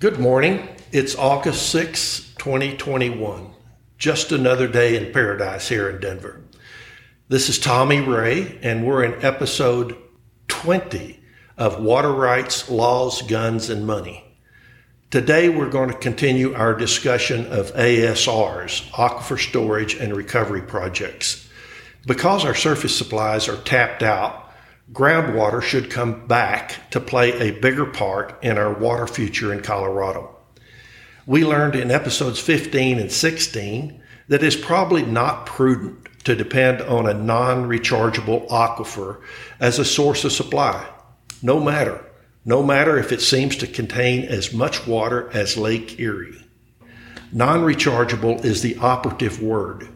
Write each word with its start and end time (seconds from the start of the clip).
Good 0.00 0.18
morning. 0.18 0.66
It's 0.92 1.14
August 1.14 1.68
6, 1.72 2.32
2021. 2.38 3.50
Just 3.98 4.32
another 4.32 4.66
day 4.66 4.96
in 4.96 5.12
paradise 5.12 5.68
here 5.68 5.90
in 5.90 6.00
Denver. 6.00 6.40
This 7.28 7.50
is 7.50 7.58
Tommy 7.58 8.00
Ray, 8.00 8.58
and 8.62 8.86
we're 8.86 9.04
in 9.04 9.22
episode 9.22 9.94
20 10.48 11.20
of 11.58 11.82
Water 11.82 12.14
Rights, 12.14 12.70
Laws, 12.70 13.20
Guns, 13.20 13.68
and 13.68 13.86
Money. 13.86 14.24
Today, 15.10 15.50
we're 15.50 15.68
going 15.68 15.90
to 15.90 15.98
continue 15.98 16.54
our 16.54 16.72
discussion 16.72 17.52
of 17.52 17.74
ASRs, 17.74 18.88
Aquifer 18.92 19.38
Storage 19.38 19.96
and 19.96 20.16
Recovery 20.16 20.62
Projects. 20.62 21.46
Because 22.06 22.46
our 22.46 22.54
surface 22.54 22.96
supplies 22.96 23.50
are 23.50 23.58
tapped 23.64 24.02
out, 24.02 24.49
groundwater 24.92 25.62
should 25.62 25.90
come 25.90 26.26
back 26.26 26.90
to 26.90 27.00
play 27.00 27.32
a 27.32 27.58
bigger 27.60 27.86
part 27.86 28.42
in 28.42 28.58
our 28.58 28.72
water 28.72 29.06
future 29.06 29.52
in 29.52 29.60
Colorado. 29.60 30.36
We 31.26 31.44
learned 31.44 31.76
in 31.76 31.90
episodes 31.90 32.40
15 32.40 32.98
and 32.98 33.12
16 33.12 34.02
that 34.28 34.42
it's 34.42 34.56
probably 34.56 35.04
not 35.04 35.46
prudent 35.46 36.08
to 36.24 36.34
depend 36.34 36.80
on 36.82 37.06
a 37.06 37.14
non 37.14 37.68
rechargeable 37.68 38.48
aquifer 38.48 39.20
as 39.60 39.78
a 39.78 39.84
source 39.84 40.24
of 40.24 40.32
supply, 40.32 40.88
no 41.42 41.60
matter, 41.60 42.04
no 42.44 42.62
matter 42.62 42.98
if 42.98 43.12
it 43.12 43.20
seems 43.20 43.56
to 43.56 43.66
contain 43.66 44.24
as 44.24 44.52
much 44.52 44.86
water 44.86 45.30
as 45.32 45.56
Lake 45.56 46.00
Erie. 46.00 46.44
Non 47.32 47.60
rechargeable 47.60 48.44
is 48.44 48.62
the 48.62 48.76
operative 48.78 49.40
word. 49.40 49.88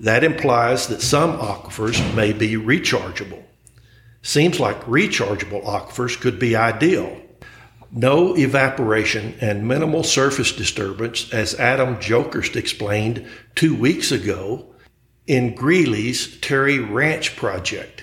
That 0.00 0.22
implies 0.22 0.88
that 0.88 1.00
some 1.00 1.38
aquifers 1.38 2.14
may 2.14 2.32
be 2.32 2.56
rechargeable. 2.56 3.42
Seems 4.24 4.58
like 4.58 4.86
rechargeable 4.86 5.62
aquifers 5.66 6.18
could 6.18 6.38
be 6.38 6.56
ideal. 6.56 7.20
No 7.92 8.34
evaporation 8.34 9.34
and 9.38 9.68
minimal 9.68 10.02
surface 10.02 10.50
disturbance, 10.50 11.30
as 11.30 11.60
Adam 11.60 11.96
Jokerst 11.96 12.56
explained 12.56 13.28
two 13.54 13.74
weeks 13.74 14.10
ago 14.10 14.74
in 15.26 15.54
Greeley's 15.54 16.40
Terry 16.40 16.78
Ranch 16.78 17.36
project. 17.36 18.02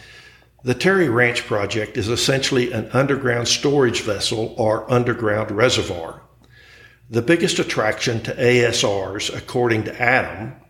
The 0.64 0.76
Terry 0.76 1.10
Ranch 1.10 1.48
project 1.48 1.98
is 1.98 2.08
essentially 2.08 2.72
an 2.72 2.92
underground 2.94 3.48
storage 3.48 4.02
vessel 4.02 4.54
or 4.60 4.90
underground 4.94 5.50
reservoir. 5.50 6.22
The 7.10 7.24
biggest 7.24 7.58
attraction 7.58 8.22
to 8.22 8.36
ASRs, 8.36 9.36
according 9.36 9.86
to 9.86 10.00
Adam, 10.00 10.61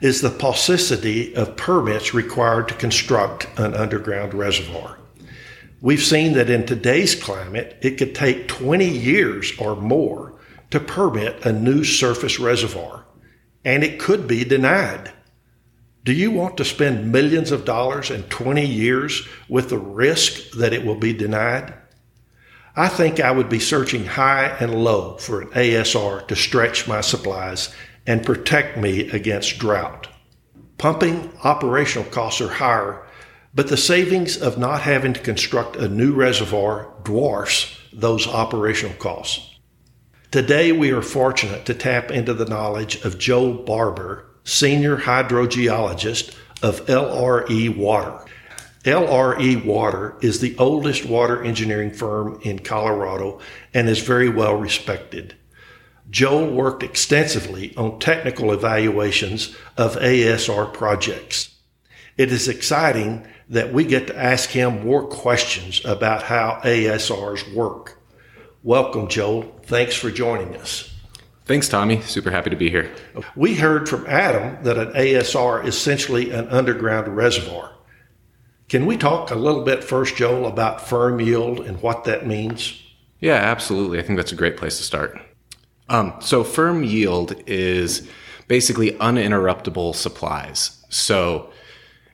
is 0.00 0.20
the 0.20 0.30
paucity 0.30 1.34
of 1.34 1.56
permits 1.56 2.14
required 2.14 2.68
to 2.68 2.74
construct 2.74 3.46
an 3.58 3.74
underground 3.74 4.34
reservoir. 4.34 4.98
We've 5.80 6.02
seen 6.02 6.32
that 6.34 6.50
in 6.50 6.66
today's 6.66 7.14
climate, 7.14 7.78
it 7.82 7.98
could 7.98 8.14
take 8.14 8.48
20 8.48 8.88
years 8.88 9.52
or 9.58 9.76
more 9.76 10.38
to 10.70 10.80
permit 10.80 11.44
a 11.44 11.52
new 11.52 11.84
surface 11.84 12.38
reservoir, 12.38 13.04
and 13.64 13.84
it 13.84 14.00
could 14.00 14.26
be 14.26 14.44
denied. 14.44 15.12
Do 16.04 16.12
you 16.12 16.30
want 16.30 16.56
to 16.58 16.64
spend 16.64 17.10
millions 17.10 17.50
of 17.50 17.64
dollars 17.64 18.10
in 18.10 18.22
20 18.24 18.64
years 18.64 19.26
with 19.48 19.70
the 19.70 19.78
risk 19.78 20.52
that 20.52 20.72
it 20.72 20.84
will 20.84 20.94
be 20.94 21.12
denied? 21.12 21.74
I 22.76 22.88
think 22.88 23.20
I 23.20 23.30
would 23.30 23.48
be 23.48 23.58
searching 23.58 24.04
high 24.04 24.56
and 24.60 24.84
low 24.84 25.16
for 25.16 25.40
an 25.40 25.48
ASR 25.48 26.26
to 26.28 26.36
stretch 26.36 26.86
my 26.86 27.00
supplies 27.00 27.74
and 28.06 28.24
protect 28.24 28.76
me 28.76 29.10
against 29.10 29.58
drought. 29.58 30.08
Pumping 30.78 31.32
operational 31.42 32.08
costs 32.10 32.40
are 32.40 32.48
higher, 32.48 33.06
but 33.54 33.68
the 33.68 33.76
savings 33.76 34.40
of 34.40 34.58
not 34.58 34.82
having 34.82 35.12
to 35.14 35.20
construct 35.20 35.76
a 35.76 35.88
new 35.88 36.12
reservoir 36.12 36.92
dwarfs 37.02 37.78
those 37.92 38.28
operational 38.28 38.94
costs. 38.96 39.54
Today, 40.30 40.72
we 40.72 40.90
are 40.90 41.02
fortunate 41.02 41.64
to 41.66 41.74
tap 41.74 42.10
into 42.10 42.34
the 42.34 42.44
knowledge 42.44 43.02
of 43.04 43.18
Joe 43.18 43.54
Barber, 43.54 44.26
Senior 44.44 44.98
Hydrogeologist 44.98 46.36
of 46.62 46.84
LRE 46.86 47.74
Water. 47.76 48.24
LRE 48.84 49.64
Water 49.64 50.16
is 50.20 50.40
the 50.40 50.56
oldest 50.58 51.06
water 51.06 51.42
engineering 51.42 51.92
firm 51.92 52.38
in 52.42 52.58
Colorado 52.58 53.40
and 53.72 53.88
is 53.88 54.00
very 54.00 54.28
well 54.28 54.54
respected. 54.54 55.34
Joel 56.10 56.52
worked 56.52 56.82
extensively 56.82 57.74
on 57.76 57.98
technical 57.98 58.52
evaluations 58.52 59.56
of 59.76 59.96
ASR 59.96 60.72
projects. 60.72 61.54
It 62.16 62.32
is 62.32 62.48
exciting 62.48 63.26
that 63.48 63.72
we 63.72 63.84
get 63.84 64.06
to 64.06 64.16
ask 64.16 64.50
him 64.50 64.84
more 64.84 65.06
questions 65.06 65.84
about 65.84 66.22
how 66.22 66.60
ASRs 66.64 67.54
work. 67.54 67.98
Welcome, 68.62 69.08
Joel. 69.08 69.42
Thanks 69.64 69.94
for 69.94 70.10
joining 70.10 70.56
us. 70.56 70.90
Thanks, 71.44 71.68
Tommy. 71.68 72.00
Super 72.02 72.30
happy 72.30 72.50
to 72.50 72.56
be 72.56 72.70
here. 72.70 72.92
We 73.36 73.54
heard 73.54 73.88
from 73.88 74.06
Adam 74.06 74.62
that 74.64 74.78
an 74.78 74.92
ASR 74.92 75.64
is 75.64 75.76
essentially 75.76 76.30
an 76.30 76.48
underground 76.48 77.14
reservoir. 77.16 77.72
Can 78.68 78.86
we 78.86 78.96
talk 78.96 79.30
a 79.30 79.36
little 79.36 79.62
bit 79.62 79.84
first, 79.84 80.16
Joel, 80.16 80.46
about 80.46 80.88
firm 80.88 81.20
yield 81.20 81.60
and 81.60 81.80
what 81.80 82.02
that 82.04 82.26
means? 82.26 82.82
Yeah, 83.20 83.34
absolutely. 83.34 84.00
I 84.00 84.02
think 84.02 84.16
that's 84.16 84.32
a 84.32 84.36
great 84.36 84.56
place 84.56 84.76
to 84.78 84.82
start. 84.82 85.20
Um, 85.88 86.14
so 86.20 86.44
firm 86.44 86.82
yield 86.82 87.34
is 87.46 88.08
basically 88.48 88.92
uninterruptible 88.92 89.94
supplies. 89.94 90.84
So 90.88 91.50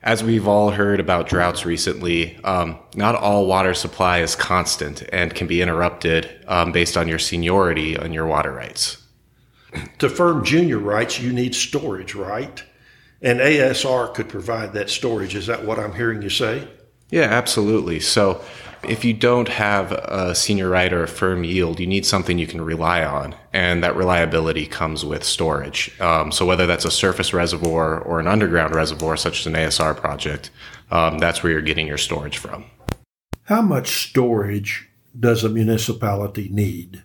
as 0.03 0.23
we've 0.23 0.47
all 0.47 0.71
heard 0.71 0.99
about 0.99 1.27
droughts 1.27 1.65
recently, 1.65 2.37
um, 2.43 2.77
not 2.95 3.15
all 3.15 3.47
water 3.47 3.73
supply 3.73 4.19
is 4.19 4.35
constant 4.35 5.03
and 5.13 5.33
can 5.33 5.47
be 5.47 5.61
interrupted 5.61 6.29
um, 6.47 6.71
based 6.71 6.97
on 6.97 7.07
your 7.07 7.19
seniority 7.19 7.97
on 7.97 8.11
your 8.11 8.25
water 8.25 8.51
rights. 8.51 8.97
To 9.99 10.09
firm 10.09 10.43
junior 10.43 10.77
rights, 10.77 11.19
you 11.19 11.31
need 11.31 11.55
storage, 11.55 12.13
right? 12.13 12.63
And 13.21 13.39
ASR 13.39 14.13
could 14.13 14.27
provide 14.27 14.73
that 14.73 14.89
storage. 14.89 15.33
Is 15.33 15.47
that 15.47 15.65
what 15.65 15.79
I'm 15.79 15.95
hearing 15.95 16.21
you 16.21 16.29
say? 16.29 16.67
Yeah, 17.09 17.23
absolutely. 17.23 17.99
So 18.01 18.43
if 18.85 19.05
you 19.05 19.13
don't 19.13 19.47
have 19.47 19.91
a 19.91 20.35
senior 20.35 20.69
right 20.69 20.91
or 20.91 21.03
a 21.03 21.07
firm 21.07 21.43
yield, 21.43 21.79
you 21.79 21.87
need 21.87 22.05
something 22.05 22.37
you 22.37 22.47
can 22.47 22.61
rely 22.61 23.03
on. 23.03 23.35
And 23.51 23.83
that 23.83 23.95
reliability 23.95 24.65
comes 24.65 25.05
with 25.05 25.23
storage. 25.23 25.99
Um, 25.99 26.31
so 26.31 26.45
whether 26.45 26.65
that's 26.65 26.85
a 26.85 26.91
surface 26.91 27.33
reservoir 27.33 27.99
or 27.99 28.19
an 28.19 28.27
underground 28.27 28.75
reservoir, 28.75 29.17
such 29.17 29.41
as 29.41 29.47
an 29.47 29.53
ASR 29.53 29.95
project, 29.95 30.49
um, 30.91 31.19
that's 31.19 31.43
where 31.43 31.51
you're 31.51 31.61
getting 31.61 31.87
your 31.87 31.97
storage 31.97 32.37
from. 32.37 32.65
How 33.43 33.61
much 33.61 34.09
storage 34.09 34.89
does 35.19 35.43
a 35.43 35.49
municipality 35.49 36.49
need? 36.49 37.03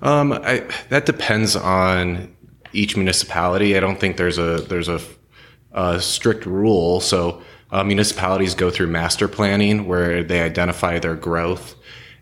Um, 0.00 0.32
I, 0.32 0.68
that 0.88 1.06
depends 1.06 1.54
on 1.56 2.34
each 2.72 2.96
municipality. 2.96 3.76
I 3.76 3.80
don't 3.80 4.00
think 4.00 4.16
there's 4.16 4.38
a 4.38 4.56
there's 4.56 4.88
a, 4.88 5.00
a 5.72 6.00
strict 6.00 6.46
rule. 6.46 7.00
So 7.00 7.42
uh, 7.72 7.82
municipalities 7.82 8.54
go 8.54 8.70
through 8.70 8.86
master 8.86 9.26
planning 9.26 9.86
where 9.86 10.22
they 10.22 10.42
identify 10.42 10.98
their 10.98 11.16
growth 11.16 11.74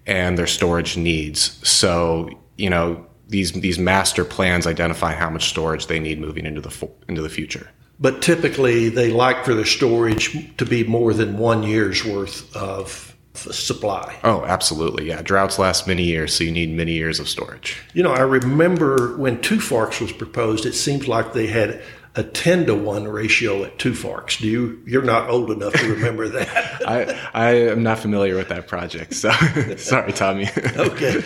and 0.06 0.38
their 0.38 0.46
storage 0.46 0.96
needs. 0.96 1.60
So, 1.68 2.30
you 2.56 2.70
know, 2.70 3.06
these 3.28 3.52
these 3.52 3.78
master 3.78 4.24
plans 4.24 4.66
identify 4.66 5.12
how 5.12 5.28
much 5.30 5.48
storage 5.48 5.86
they 5.86 6.00
need 6.00 6.20
moving 6.20 6.46
into 6.46 6.60
the 6.60 6.90
into 7.08 7.20
the 7.20 7.28
future. 7.28 7.70
But 7.98 8.22
typically, 8.22 8.88
they 8.88 9.10
like 9.10 9.44
for 9.44 9.54
their 9.54 9.66
storage 9.66 10.56
to 10.56 10.64
be 10.64 10.84
more 10.84 11.12
than 11.12 11.36
one 11.36 11.62
year's 11.62 12.04
worth 12.04 12.56
of 12.56 13.14
supply. 13.34 14.16
Oh, 14.24 14.44
absolutely. 14.44 15.06
Yeah. 15.06 15.22
Droughts 15.22 15.58
last 15.58 15.86
many 15.86 16.02
years, 16.04 16.34
so 16.34 16.44
you 16.44 16.50
need 16.50 16.70
many 16.70 16.92
years 16.92 17.20
of 17.20 17.28
storage. 17.28 17.78
You 17.94 18.02
know, 18.02 18.12
I 18.12 18.20
remember 18.20 19.16
when 19.16 19.40
Two 19.40 19.60
Forks 19.60 20.00
was 20.00 20.12
proposed, 20.12 20.66
it 20.66 20.72
seems 20.72 21.08
like 21.08 21.32
they 21.32 21.46
had 21.46 21.82
a 22.16 22.22
10 22.22 22.66
to 22.66 22.74
1 22.74 23.04
ratio 23.06 23.64
at 23.64 23.78
Two 23.78 23.94
Forks. 23.94 24.38
Do 24.38 24.48
you, 24.48 24.82
you're 24.86 25.02
not 25.02 25.30
old 25.30 25.50
enough 25.50 25.72
to 25.74 25.92
remember 25.92 26.28
that. 26.28 26.48
I, 26.86 27.18
I 27.32 27.50
am 27.70 27.82
not 27.82 27.98
familiar 27.98 28.36
with 28.36 28.48
that 28.48 28.66
project. 28.66 29.14
So 29.14 29.30
sorry, 29.76 30.12
Tommy. 30.12 30.48
okay. 30.76 31.22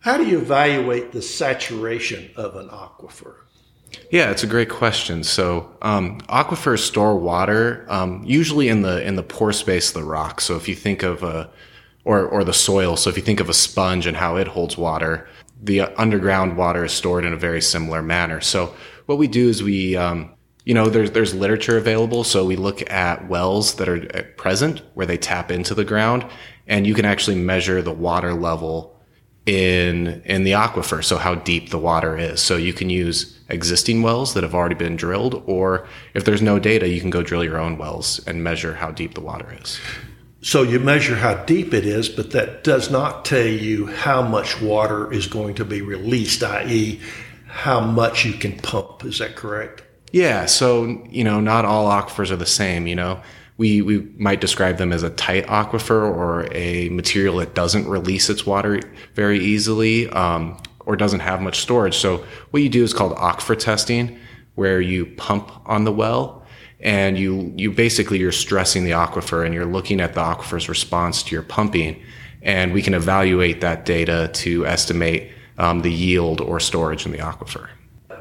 How 0.00 0.16
do 0.16 0.26
you 0.26 0.38
evaluate 0.38 1.12
the 1.12 1.22
saturation 1.22 2.30
of 2.36 2.56
an 2.56 2.68
aquifer? 2.68 3.36
Yeah, 4.10 4.30
it's 4.30 4.42
a 4.42 4.46
great 4.46 4.68
question. 4.68 5.22
So, 5.24 5.70
um, 5.80 6.20
aquifers 6.22 6.80
store 6.80 7.16
water 7.16 7.86
um, 7.88 8.22
usually 8.26 8.68
in 8.68 8.82
the 8.82 9.06
in 9.06 9.14
the 9.14 9.22
pore 9.22 9.52
space 9.52 9.88
of 9.88 9.94
the 9.94 10.04
rock. 10.04 10.40
So, 10.40 10.56
if 10.56 10.68
you 10.68 10.74
think 10.74 11.04
of 11.04 11.22
a 11.22 11.48
or 12.04 12.26
or 12.26 12.42
the 12.42 12.52
soil, 12.52 12.96
so 12.96 13.08
if 13.08 13.16
you 13.16 13.22
think 13.22 13.38
of 13.38 13.48
a 13.48 13.54
sponge 13.54 14.06
and 14.06 14.16
how 14.16 14.36
it 14.36 14.48
holds 14.48 14.76
water, 14.76 15.28
the 15.64 15.80
underground 16.00 16.56
water 16.56 16.84
is 16.84 16.92
stored 16.92 17.24
in 17.24 17.32
a 17.32 17.38
very 17.38 17.62
similar 17.62 18.02
manner. 18.02 18.40
So, 18.40 18.74
what 19.06 19.18
we 19.18 19.28
do 19.28 19.48
is 19.48 19.62
we, 19.62 19.96
um, 19.96 20.34
you 20.64 20.74
know, 20.74 20.88
there's 20.88 21.10
there's 21.10 21.34
literature 21.34 21.76
available, 21.76 22.24
so 22.24 22.44
we 22.44 22.56
look 22.56 22.88
at 22.90 23.28
wells 23.28 23.74
that 23.76 23.88
are 23.88 24.06
uh, 24.16 24.22
present 24.36 24.82
where 24.94 25.06
they 25.06 25.16
tap 25.16 25.50
into 25.50 25.74
the 25.74 25.84
ground, 25.84 26.26
and 26.66 26.86
you 26.86 26.94
can 26.94 27.04
actually 27.04 27.36
measure 27.36 27.82
the 27.82 27.92
water 27.92 28.34
level 28.34 28.94
in 29.46 30.22
in 30.24 30.44
the 30.44 30.52
aquifer, 30.52 31.02
so 31.02 31.16
how 31.16 31.34
deep 31.34 31.70
the 31.70 31.78
water 31.78 32.16
is. 32.16 32.40
So 32.40 32.56
you 32.56 32.72
can 32.72 32.90
use 32.90 33.38
existing 33.48 34.02
wells 34.02 34.34
that 34.34 34.42
have 34.42 34.54
already 34.54 34.74
been 34.74 34.96
drilled, 34.96 35.42
or 35.46 35.86
if 36.14 36.24
there's 36.24 36.42
no 36.42 36.58
data, 36.58 36.88
you 36.88 37.00
can 37.00 37.10
go 37.10 37.22
drill 37.22 37.44
your 37.44 37.58
own 37.58 37.78
wells 37.78 38.20
and 38.26 38.44
measure 38.44 38.74
how 38.74 38.90
deep 38.90 39.14
the 39.14 39.20
water 39.20 39.56
is. 39.60 39.78
So 40.44 40.62
you 40.62 40.78
measure 40.78 41.16
how 41.16 41.42
deep 41.44 41.72
it 41.72 41.86
is, 41.86 42.10
but 42.10 42.32
that 42.32 42.64
does 42.64 42.90
not 42.90 43.24
tell 43.24 43.46
you 43.46 43.86
how 43.86 44.20
much 44.20 44.60
water 44.60 45.10
is 45.10 45.26
going 45.26 45.54
to 45.54 45.64
be 45.64 45.80
released, 45.80 46.42
i.e., 46.42 47.00
how 47.46 47.80
much 47.80 48.26
you 48.26 48.34
can 48.34 48.58
pump. 48.58 49.06
Is 49.06 49.20
that 49.20 49.36
correct? 49.36 49.82
Yeah. 50.12 50.44
So, 50.44 51.02
you 51.08 51.24
know, 51.24 51.40
not 51.40 51.64
all 51.64 51.88
aquifers 51.88 52.30
are 52.30 52.36
the 52.36 52.44
same, 52.44 52.86
you 52.86 52.94
know. 52.94 53.22
We, 53.56 53.80
we 53.80 54.00
might 54.18 54.42
describe 54.42 54.76
them 54.76 54.92
as 54.92 55.02
a 55.02 55.08
tight 55.08 55.46
aquifer 55.46 56.02
or 56.02 56.46
a 56.52 56.90
material 56.90 57.38
that 57.38 57.54
doesn't 57.54 57.88
release 57.88 58.28
its 58.28 58.44
water 58.44 58.82
very 59.14 59.38
easily 59.38 60.10
um, 60.10 60.62
or 60.80 60.94
doesn't 60.94 61.20
have 61.20 61.40
much 61.40 61.60
storage. 61.60 61.96
So, 61.96 62.22
what 62.50 62.62
you 62.62 62.68
do 62.68 62.84
is 62.84 62.92
called 62.92 63.16
aquifer 63.16 63.58
testing, 63.58 64.18
where 64.56 64.78
you 64.78 65.06
pump 65.06 65.50
on 65.64 65.84
the 65.84 65.92
well 65.92 66.43
and 66.84 67.18
you 67.18 67.52
you 67.56 67.72
basically 67.72 68.18
you're 68.18 68.30
stressing 68.30 68.84
the 68.84 68.90
aquifer 68.90 69.44
and 69.44 69.54
you're 69.54 69.64
looking 69.64 70.00
at 70.00 70.14
the 70.14 70.20
aquifer's 70.20 70.68
response 70.68 71.22
to 71.24 71.34
your 71.34 71.42
pumping. 71.42 72.00
And 72.42 72.74
we 72.74 72.82
can 72.82 72.92
evaluate 72.92 73.62
that 73.62 73.86
data 73.86 74.30
to 74.34 74.66
estimate 74.66 75.32
um, 75.56 75.80
the 75.80 75.90
yield 75.90 76.42
or 76.42 76.60
storage 76.60 77.06
in 77.06 77.12
the 77.12 77.18
aquifer. 77.18 77.68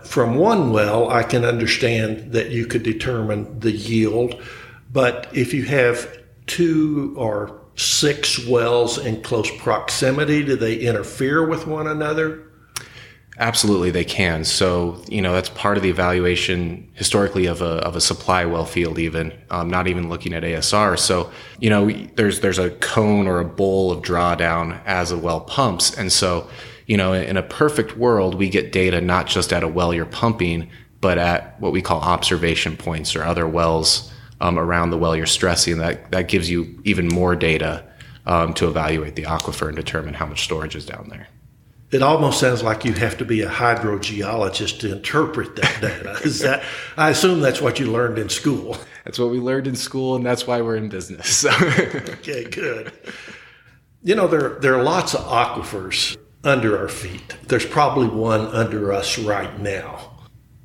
From 0.03 0.35
one 0.35 0.71
well 0.71 1.09
i 1.09 1.23
can 1.23 1.45
understand 1.45 2.33
that 2.33 2.49
you 2.51 2.65
could 2.65 2.83
determine 2.83 3.59
the 3.59 3.71
yield 3.71 4.41
but 4.91 5.29
if 5.33 5.53
you 5.53 5.63
have 5.63 6.19
two 6.45 7.13
or 7.17 7.61
six 7.75 8.45
wells 8.45 8.97
in 8.97 9.21
close 9.23 9.49
proximity 9.57 10.43
do 10.43 10.57
they 10.57 10.75
interfere 10.75 11.47
with 11.47 11.67
one 11.67 11.87
another 11.87 12.43
Absolutely, 13.39 13.89
they 13.89 14.05
can. 14.05 14.45
So, 14.45 15.01
you 15.07 15.19
know, 15.19 15.33
that's 15.33 15.49
part 15.49 15.77
of 15.77 15.83
the 15.83 15.89
evaluation 15.89 16.91
historically 16.93 17.47
of 17.47 17.63
a, 17.63 17.77
of 17.83 17.95
a 17.95 18.01
supply 18.01 18.45
well 18.45 18.65
field, 18.65 18.99
even 18.99 19.33
um, 19.49 19.71
not 19.71 19.87
even 19.87 20.07
looking 20.07 20.33
at 20.33 20.43
ASR. 20.43 20.99
So, 20.99 21.31
you 21.59 21.71
know, 21.71 21.89
there's 22.15 22.41
there's 22.41 22.59
a 22.59 22.69
cone 22.69 23.27
or 23.27 23.39
a 23.39 23.45
bowl 23.45 23.91
of 23.91 24.03
drawdown 24.03 24.79
as 24.85 25.09
a 25.09 25.17
well 25.17 25.41
pumps, 25.41 25.97
and 25.97 26.11
so, 26.11 26.47
you 26.85 26.95
know, 26.95 27.13
in 27.13 27.35
a 27.35 27.41
perfect 27.41 27.97
world, 27.97 28.35
we 28.35 28.49
get 28.49 28.71
data 28.71 29.01
not 29.01 29.25
just 29.25 29.51
at 29.51 29.63
a 29.63 29.67
well 29.67 29.95
you're 29.95 30.05
pumping, 30.05 30.69
but 31.01 31.17
at 31.17 31.59
what 31.59 31.71
we 31.71 31.81
call 31.81 32.01
observation 32.01 32.77
points 32.77 33.15
or 33.15 33.23
other 33.23 33.47
wells 33.47 34.13
um, 34.41 34.59
around 34.59 34.91
the 34.91 34.97
well 34.97 35.15
you're 35.15 35.25
stressing. 35.25 35.79
That 35.79 36.11
that 36.11 36.27
gives 36.27 36.51
you 36.51 36.79
even 36.83 37.07
more 37.07 37.35
data 37.35 37.83
um, 38.27 38.53
to 38.53 38.67
evaluate 38.67 39.15
the 39.15 39.23
aquifer 39.23 39.67
and 39.69 39.75
determine 39.75 40.13
how 40.13 40.27
much 40.27 40.43
storage 40.43 40.75
is 40.75 40.85
down 40.85 41.07
there 41.09 41.27
it 41.93 42.01
almost 42.01 42.39
sounds 42.39 42.63
like 42.63 42.85
you 42.85 42.93
have 42.93 43.17
to 43.19 43.25
be 43.25 43.41
a 43.41 43.49
hydrogeologist 43.49 44.79
to 44.79 44.91
interpret 44.91 45.55
that 45.57 45.77
data. 45.81 46.19
Is 46.23 46.39
that? 46.39 46.63
I 46.97 47.11
assume 47.11 47.39
that's 47.39 47.61
what 47.61 47.79
you 47.79 47.91
learned 47.91 48.17
in 48.17 48.29
school. 48.29 48.77
That's 49.05 49.19
what 49.19 49.29
we 49.29 49.39
learned 49.39 49.67
in 49.67 49.75
school, 49.75 50.15
and 50.15 50.25
that's 50.25 50.47
why 50.47 50.61
we're 50.61 50.75
in 50.75 50.89
business. 50.89 51.45
okay, 51.45 52.45
good. 52.45 52.91
You 54.01 54.15
know, 54.15 54.27
there 54.27 54.57
there 54.59 54.75
are 54.75 54.83
lots 54.83 55.13
of 55.13 55.21
aquifers 55.21 56.17
under 56.43 56.77
our 56.77 56.89
feet. 56.89 57.37
There's 57.47 57.65
probably 57.65 58.07
one 58.07 58.47
under 58.47 58.91
us 58.91 59.19
right 59.19 59.59
now. 59.59 60.11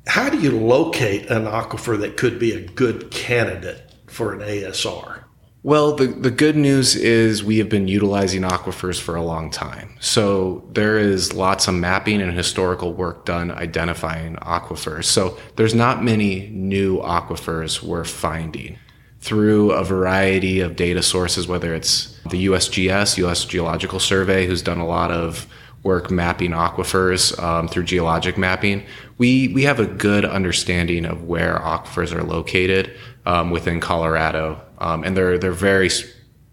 How 0.07 0.29
do 0.29 0.39
you 0.39 0.51
locate 0.51 1.29
an 1.29 1.45
aquifer 1.45 1.99
that 1.99 2.17
could 2.17 2.39
be 2.39 2.53
a 2.53 2.67
good 2.67 3.11
candidate 3.11 3.93
for 4.07 4.33
an 4.33 4.39
ASR? 4.39 5.18
Well, 5.61 5.93
the, 5.93 6.07
the 6.07 6.31
good 6.31 6.55
news 6.55 6.95
is 6.95 7.43
we 7.43 7.57
have 7.57 7.67
been 7.67 7.89
utilizing 7.89 8.43
aquifers 8.43 8.99
for 8.99 9.15
a 9.15 9.21
long 9.21 9.51
time. 9.51 9.97
So 9.99 10.63
there 10.71 10.97
is 10.97 11.33
lots 11.33 11.67
of 11.67 11.73
mapping 11.73 12.21
and 12.21 12.31
historical 12.31 12.93
work 12.93 13.25
done 13.25 13.51
identifying 13.51 14.35
aquifers. 14.37 15.03
So 15.05 15.37
there's 15.57 15.75
not 15.75 16.01
many 16.01 16.47
new 16.47 16.99
aquifers 16.99 17.83
we're 17.83 18.05
finding 18.05 18.77
through 19.19 19.71
a 19.71 19.83
variety 19.83 20.61
of 20.61 20.77
data 20.77 21.03
sources, 21.03 21.45
whether 21.45 21.75
it's 21.75 22.17
the 22.29 22.45
USGS, 22.45 23.17
US 23.17 23.43
Geological 23.43 23.99
Survey, 23.99 24.47
who's 24.47 24.61
done 24.61 24.79
a 24.79 24.87
lot 24.87 25.11
of 25.11 25.45
work 25.83 26.11
mapping 26.11 26.51
aquifers 26.51 27.37
um, 27.41 27.67
through 27.67 27.83
geologic 27.83 28.37
mapping. 28.37 28.85
We, 29.17 29.47
we 29.49 29.63
have 29.63 29.79
a 29.79 29.85
good 29.85 30.25
understanding 30.25 31.05
of 31.05 31.23
where 31.23 31.57
aquifers 31.59 32.13
are 32.13 32.23
located 32.23 32.91
um, 33.25 33.49
within 33.49 33.79
Colorado 33.79 34.61
um, 34.79 35.03
and 35.03 35.15
they're 35.15 35.37
they're 35.37 35.51
very 35.51 35.89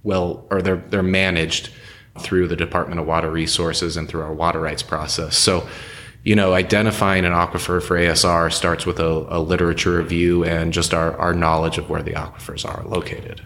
well 0.02 0.46
or 0.50 0.60
they're 0.60 0.82
they're 0.88 1.02
managed 1.02 1.70
through 2.18 2.48
the 2.48 2.56
Department 2.56 3.00
of 3.00 3.06
Water 3.06 3.30
Resources 3.30 3.96
and 3.96 4.08
through 4.08 4.22
our 4.22 4.32
water 4.32 4.60
rights 4.60 4.82
process. 4.82 5.36
So, 5.36 5.68
you 6.24 6.34
know, 6.34 6.54
identifying 6.54 7.24
an 7.24 7.32
aquifer 7.32 7.82
for 7.82 7.98
ASR 7.98 8.50
starts 8.52 8.86
with 8.86 8.98
a, 8.98 9.26
a 9.28 9.38
literature 9.38 9.98
review 9.98 10.42
and 10.42 10.72
just 10.72 10.94
our, 10.94 11.16
our 11.18 11.34
knowledge 11.34 11.76
of 11.76 11.90
where 11.90 12.02
the 12.02 12.12
aquifers 12.12 12.64
are 12.64 12.84
located. 12.84 13.42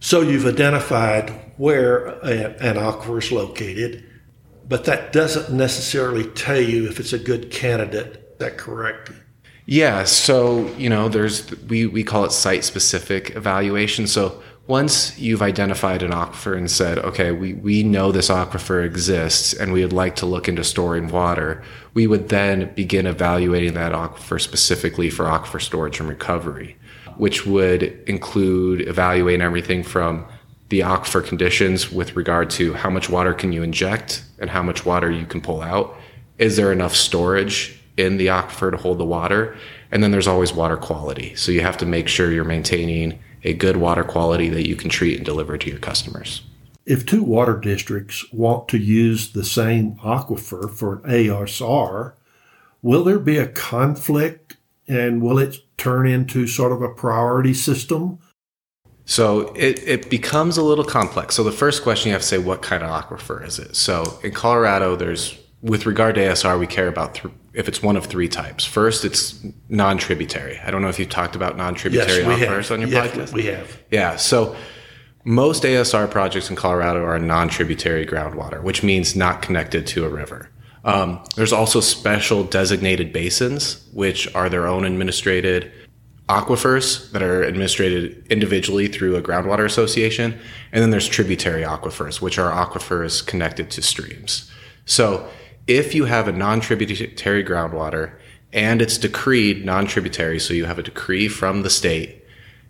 So 0.00 0.22
you've 0.22 0.46
identified 0.46 1.52
where 1.58 2.06
an 2.24 2.76
aquifer 2.76 3.18
is 3.18 3.30
located, 3.30 4.04
but 4.72 4.86
that 4.86 5.12
doesn't 5.12 5.54
necessarily 5.54 6.24
tell 6.28 6.58
you 6.58 6.88
if 6.88 6.98
it's 6.98 7.12
a 7.12 7.18
good 7.18 7.50
candidate. 7.50 8.16
Is 8.16 8.38
that 8.38 8.56
correct? 8.56 9.10
Yeah, 9.66 10.04
so 10.04 10.66
you 10.76 10.88
know, 10.88 11.10
there's 11.10 11.50
we 11.68 11.84
we 11.84 12.02
call 12.02 12.24
it 12.24 12.32
site 12.32 12.64
specific 12.64 13.36
evaluation. 13.36 14.06
So 14.06 14.42
once 14.66 15.18
you've 15.18 15.42
identified 15.42 16.02
an 16.02 16.12
aquifer 16.12 16.56
and 16.56 16.70
said, 16.70 16.98
okay, 17.00 17.32
we, 17.32 17.52
we 17.52 17.82
know 17.82 18.12
this 18.12 18.30
aquifer 18.30 18.82
exists 18.82 19.52
and 19.52 19.74
we 19.74 19.82
would 19.82 19.92
like 19.92 20.16
to 20.16 20.24
look 20.24 20.48
into 20.48 20.64
storing 20.64 21.08
water, 21.08 21.62
we 21.92 22.06
would 22.06 22.30
then 22.30 22.72
begin 22.74 23.06
evaluating 23.06 23.74
that 23.74 23.92
aquifer 23.92 24.40
specifically 24.40 25.10
for 25.10 25.26
aquifer 25.26 25.60
storage 25.60 26.00
and 26.00 26.08
recovery, 26.08 26.78
which 27.18 27.44
would 27.44 27.82
include 28.08 28.88
evaluating 28.88 29.42
everything 29.42 29.82
from 29.82 30.24
the 30.70 30.80
aquifer 30.80 31.22
conditions 31.22 31.92
with 31.92 32.16
regard 32.16 32.48
to 32.48 32.72
how 32.72 32.88
much 32.88 33.10
water 33.10 33.34
can 33.34 33.52
you 33.52 33.62
inject 33.62 34.24
and 34.42 34.50
how 34.50 34.62
much 34.62 34.84
water 34.84 35.10
you 35.10 35.24
can 35.24 35.40
pull 35.40 35.62
out. 35.62 35.96
Is 36.36 36.56
there 36.56 36.70
enough 36.70 36.94
storage 36.94 37.82
in 37.96 38.16
the 38.16 38.28
aquifer 38.28 38.70
to 38.70 38.76
hold 38.76 38.98
the 38.98 39.04
water. 39.04 39.56
And 39.90 40.02
then 40.02 40.10
there's 40.10 40.26
always 40.26 40.52
water 40.52 40.76
quality. 40.76 41.34
So 41.34 41.52
you 41.52 41.60
have 41.60 41.76
to 41.78 41.86
make 41.86 42.08
sure 42.08 42.32
you're 42.32 42.44
maintaining 42.44 43.18
a 43.44 43.52
good 43.52 43.76
water 43.76 44.04
quality 44.04 44.48
that 44.50 44.68
you 44.68 44.76
can 44.76 44.88
treat 44.88 45.16
and 45.16 45.26
deliver 45.26 45.58
to 45.58 45.70
your 45.70 45.78
customers. 45.78 46.42
If 46.86 47.06
two 47.06 47.22
water 47.22 47.58
districts 47.58 48.24
want 48.32 48.68
to 48.68 48.78
use 48.78 49.32
the 49.32 49.44
same 49.44 49.96
aquifer 49.96 50.70
for 50.70 50.94
an 50.94 51.02
ASR, 51.02 52.14
will 52.80 53.04
there 53.04 53.18
be 53.18 53.36
a 53.36 53.48
conflict 53.48 54.56
and 54.88 55.22
will 55.22 55.38
it 55.38 55.58
turn 55.76 56.08
into 56.08 56.46
sort 56.46 56.72
of 56.72 56.82
a 56.82 56.88
priority 56.88 57.54
system? 57.54 58.18
So 59.04 59.52
it, 59.54 59.82
it 59.86 60.10
becomes 60.10 60.56
a 60.56 60.62
little 60.62 60.84
complex. 60.84 61.34
So 61.34 61.42
the 61.42 61.52
first 61.52 61.82
question 61.82 62.08
you 62.08 62.12
have 62.12 62.22
to 62.22 62.28
say, 62.28 62.38
what 62.38 62.62
kind 62.62 62.82
of 62.82 62.90
aquifer 62.90 63.44
is 63.44 63.58
it? 63.58 63.74
So 63.76 64.18
in 64.22 64.32
Colorado, 64.32 64.96
there's 64.96 65.38
with 65.62 65.86
regard 65.86 66.16
to 66.16 66.20
ASR, 66.20 66.58
we 66.58 66.66
care 66.66 66.88
about 66.88 67.14
th- 67.14 67.32
if 67.54 67.68
it's 67.68 67.82
one 67.82 67.96
of 67.96 68.06
three 68.06 68.28
types. 68.28 68.64
First, 68.64 69.04
it's 69.04 69.44
non-tributary. 69.68 70.58
I 70.58 70.70
don't 70.70 70.82
know 70.82 70.88
if 70.88 70.98
you've 70.98 71.08
talked 71.08 71.36
about 71.36 71.56
non-tributary 71.56 72.22
yes, 72.24 72.40
aquifers 72.40 72.70
on 72.72 72.80
your 72.80 72.90
yes, 72.90 73.10
podcast. 73.14 73.32
We 73.32 73.46
have. 73.46 73.78
Yeah. 73.90 74.16
So 74.16 74.56
most 75.24 75.62
ASR 75.62 76.10
projects 76.10 76.50
in 76.50 76.56
Colorado 76.56 77.04
are 77.04 77.18
non-tributary 77.18 78.06
groundwater, 78.06 78.62
which 78.62 78.82
means 78.82 79.14
not 79.14 79.40
connected 79.40 79.86
to 79.88 80.04
a 80.04 80.08
river. 80.08 80.50
Um, 80.84 81.22
there's 81.36 81.52
also 81.52 81.80
special 81.80 82.42
designated 82.42 83.12
basins, 83.12 83.86
which 83.92 84.32
are 84.34 84.48
their 84.48 84.66
own 84.66 84.84
administrated 84.84 85.70
aquifers 86.32 87.10
that 87.12 87.22
are 87.22 87.42
administered 87.42 88.26
individually 88.28 88.88
through 88.88 89.16
a 89.16 89.22
groundwater 89.22 89.64
association. 89.64 90.38
And 90.72 90.82
then 90.82 90.90
there's 90.90 91.08
tributary 91.08 91.62
aquifers, 91.62 92.20
which 92.20 92.38
are 92.38 92.50
aquifers 92.50 93.24
connected 93.26 93.70
to 93.72 93.82
streams. 93.82 94.50
So 94.84 95.28
if 95.66 95.94
you 95.94 96.06
have 96.06 96.28
a 96.28 96.32
non-tributary 96.32 97.44
groundwater 97.44 98.14
and 98.52 98.82
it's 98.82 98.98
decreed 98.98 99.64
non-tributary, 99.64 100.38
so 100.40 100.54
you 100.54 100.64
have 100.64 100.78
a 100.78 100.82
decree 100.82 101.28
from 101.28 101.62
the 101.62 101.70
state 101.70 102.24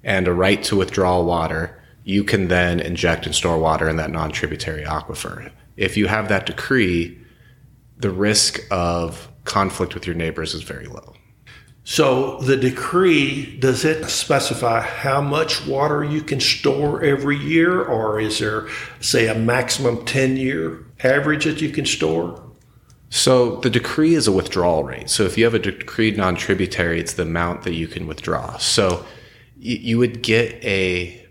and 0.05 0.27
a 0.27 0.33
right 0.33 0.63
to 0.65 0.77
withdraw 0.77 1.23
water, 1.23 1.81
you 2.05 2.25
can 2.25 2.49
then 2.49 2.81
inject 2.81 3.27
and 3.27 3.35
store 3.35 3.59
water 3.59 3.89
in 3.89 3.97
that 3.97 4.11
non-tributary 4.11 4.85
aquifer. 4.85 5.51
If 5.77 5.97
you 5.97 6.09
have 6.09 6.29
that 6.29 6.47
decree, 6.47 7.19
the 7.97 8.11
risk 8.11 8.61
of 8.71 9.29
conflict 9.45 9.95
with 9.95 10.07
your 10.07 10.17
neighbors 10.17 10.55
is 10.55 10.63
very 10.63 10.87
low. 10.87 11.15
So 11.85 12.39
the 12.39 12.57
decree 12.57 13.57
does 13.59 13.85
it 13.85 14.09
specify 14.09 14.81
how 14.81 15.21
much 15.21 15.67
water 15.67 16.05
you 16.05 16.23
can 16.23 16.39
store 16.39 17.03
every 17.03 17.37
year, 17.37 17.83
or 17.83 18.21
is 18.21 18.39
there, 18.39 18.69
say, 19.01 19.27
a 19.27 19.35
maximum 19.35 20.05
ten 20.05 20.37
year 20.37 20.85
average 21.03 21.45
that 21.45 21.61
you 21.61 21.71
can 21.71 21.85
store? 21.85 22.41
So 23.11 23.57
the 23.57 23.69
decree 23.69 24.15
is 24.15 24.27
a 24.27 24.33
withdrawal 24.33 24.85
rate. 24.85 25.11
So 25.11 25.25
if 25.25 25.37
you 25.37 25.45
have 25.45 25.55
a 25.55 25.59
decreed 25.59 26.17
non-tributary, 26.17 26.99
it's 26.99 27.15
the 27.15 27.25
amount 27.25 27.63
that 27.65 27.75
you 27.75 27.87
can 27.87 28.07
withdraw. 28.07 28.57
So 28.59 29.05
you 29.59 29.99
would 29.99 30.23
get 30.23 30.65
a 30.65 31.29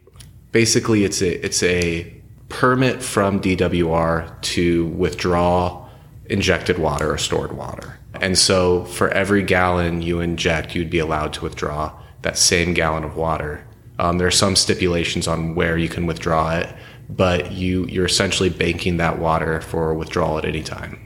basically 0.52 1.04
it's 1.06 1.22
a 1.22 1.44
it's 1.44 1.64
a 1.64 2.22
permit 2.50 3.02
from 3.02 3.42
DWR 3.42 4.42
to 4.42 4.86
withdraw 4.88 5.90
injected 6.26 6.78
water 6.78 7.12
or 7.12 7.18
stored 7.18 7.54
water. 7.54 7.98
And 8.20 8.38
so 8.38 8.86
for 8.86 9.10
every 9.10 9.44
gallon 9.44 10.02
you 10.02 10.20
inject, 10.20 10.76
you'd 10.76 10.90
be 10.90 11.00
allowed 11.00 11.34
to 11.34 11.44
withdraw 11.44 11.94
that 12.22 12.38
same 12.38 12.74
gallon 12.74 13.04
of 13.04 13.16
water 13.16 13.66
Um, 14.00 14.18
there 14.18 14.28
are 14.28 14.32
some 14.32 14.56
stipulations 14.56 15.28
on 15.28 15.54
where 15.54 15.78
you 15.78 15.88
can 15.88 16.08
withdraw 16.08 16.58
it, 16.58 16.68
but 17.08 17.52
you 17.52 17.86
you're 17.86 18.06
essentially 18.06 18.50
banking 18.50 18.98
that 18.98 19.20
water 19.20 19.62
for 19.62 19.94
withdrawal 19.94 20.40
at 20.40 20.46
any 20.46 20.64
time. 20.64 20.98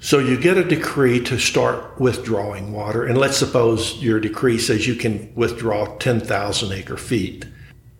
So 0.00 0.20
you 0.20 0.38
get 0.38 0.56
a 0.56 0.62
decree 0.62 1.20
to 1.24 1.38
start 1.38 1.98
withdrawing 2.00 2.72
water, 2.72 3.04
and 3.04 3.18
let's 3.18 3.36
suppose 3.36 4.00
your 4.00 4.20
decree 4.20 4.58
says 4.58 4.86
you 4.86 4.94
can 4.94 5.32
withdraw 5.34 5.96
10,000 5.96 6.72
acre 6.72 6.96
feet. 6.96 7.44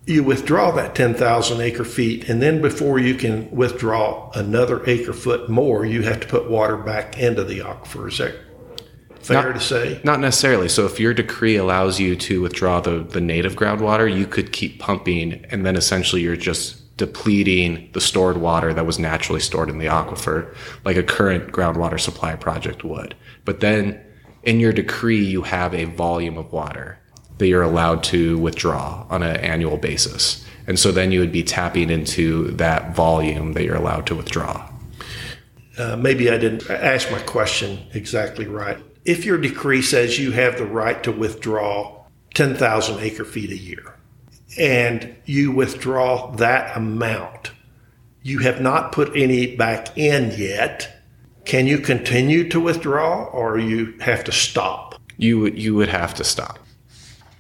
You 0.09 0.23
withdraw 0.23 0.71
that 0.71 0.95
10,000 0.95 1.61
acre 1.61 1.85
feet, 1.85 2.31
and 2.31 2.41
then 2.41 2.63
before 2.63 2.99
you 2.99 3.15
can 3.15 3.51
withdraw 3.51 4.31
another 4.35 4.83
acre 4.89 5.13
foot 5.13 5.51
more, 5.51 5.85
you 5.85 6.01
have 6.01 6.21
to 6.21 6.27
put 6.27 6.49
water 6.49 6.79
back 6.79 7.19
into 7.19 7.45
the 7.45 7.59
aquifer. 7.59 8.09
Is 8.09 8.17
that 8.17 8.35
fair 9.21 9.43
Not- 9.53 9.55
to 9.55 9.61
say? 9.61 10.01
Not 10.05 10.21
necessarily. 10.21 10.71
So 10.71 10.87
if 10.87 10.99
your 10.99 11.13
decree 11.13 11.57
allows 11.57 12.01
you 12.01 12.17
to 12.17 12.41
withdraw 12.41 12.81
the, 12.81 13.01
the 13.01 13.21
native 13.21 13.55
groundwater, 13.55 14.11
you 14.13 14.27
could 14.27 14.51
keep 14.51 14.79
pumping 14.79 15.45
and 15.51 15.67
then 15.67 15.77
essentially 15.77 16.23
you're 16.23 16.37
just 16.37 16.97
depleting 16.97 17.91
the 17.93 18.01
stored 18.01 18.39
water 18.39 18.73
that 18.73 18.87
was 18.87 18.99
naturally 18.99 19.41
stored 19.41 19.69
in 19.69 19.77
the 19.77 19.87
aquifer, 19.87 20.55
like 20.87 20.97
a 20.97 21.03
current 21.03 21.53
groundwater 21.53 22.01
supply 22.01 22.35
project 22.35 22.83
would. 22.83 23.15
But 23.45 23.61
then 23.61 24.01
in 24.43 24.59
your 24.59 24.73
decree, 24.73 25.23
you 25.23 25.43
have 25.43 25.75
a 25.75 25.85
volume 25.85 26.39
of 26.39 26.51
water 26.51 26.99
that 27.39 27.47
you're 27.47 27.63
allowed 27.63 28.03
to 28.05 28.39
withdraw 28.39 29.07
on 29.11 29.23
an 29.23 29.37
annual 29.37 29.77
basis. 29.77 30.45
And 30.67 30.79
so 30.79 30.93
then 30.93 31.13
you 31.13 31.21
would 31.21 31.33
be 31.33 31.43
tapping 31.43 31.89
into 31.89 32.51
that 32.53 32.95
volume 32.95 33.55
that 33.55 33.65
you're 33.65 33.77
allowed 33.77 34.07
to 34.09 34.15
withdraw. 34.15 34.69
Uh, 35.79 35.97
maybe 35.97 36.31
I 36.31 36.37
didn't 36.37 36.69
ask 36.69 37.11
my 37.11 37.21
question 37.21 37.79
exactly 37.95 38.47
right. 38.47 38.79
If 39.05 39.25
your 39.25 39.39
decree 39.39 39.81
says 39.81 40.19
you 40.19 40.33
have 40.33 40.59
the 40.59 40.67
right 40.67 41.03
to 41.05 41.13
withdraw 41.13 42.05
10,000 42.35 43.01
acre 43.01 43.25
feet 43.25 43.51
a 43.51 43.57
year, 43.57 43.95
and 44.59 45.15
you 45.25 45.53
withdraw 45.53 46.33
that 46.37 46.77
amount, 46.77 47.53
you 48.23 48.41
have 48.41 48.61
not 48.61 48.93
put 48.93 49.17
any 49.17 49.57
back 49.57 49.97
in 49.97 50.33
yet. 50.39 51.03
Can 51.45 51.67
you 51.67 51.79
continue 51.79 52.49
to 52.51 52.61
withdraw 52.61 53.25
or 53.25 53.59
you 53.59 53.97
have 54.01 54.25
to 54.25 54.33
stop? 54.33 55.01
You 55.17 55.41
would, 55.41 55.59
you 55.59 55.75
would 55.77 55.89
have 55.89 56.15
to 56.15 56.25
stop. 56.25 56.59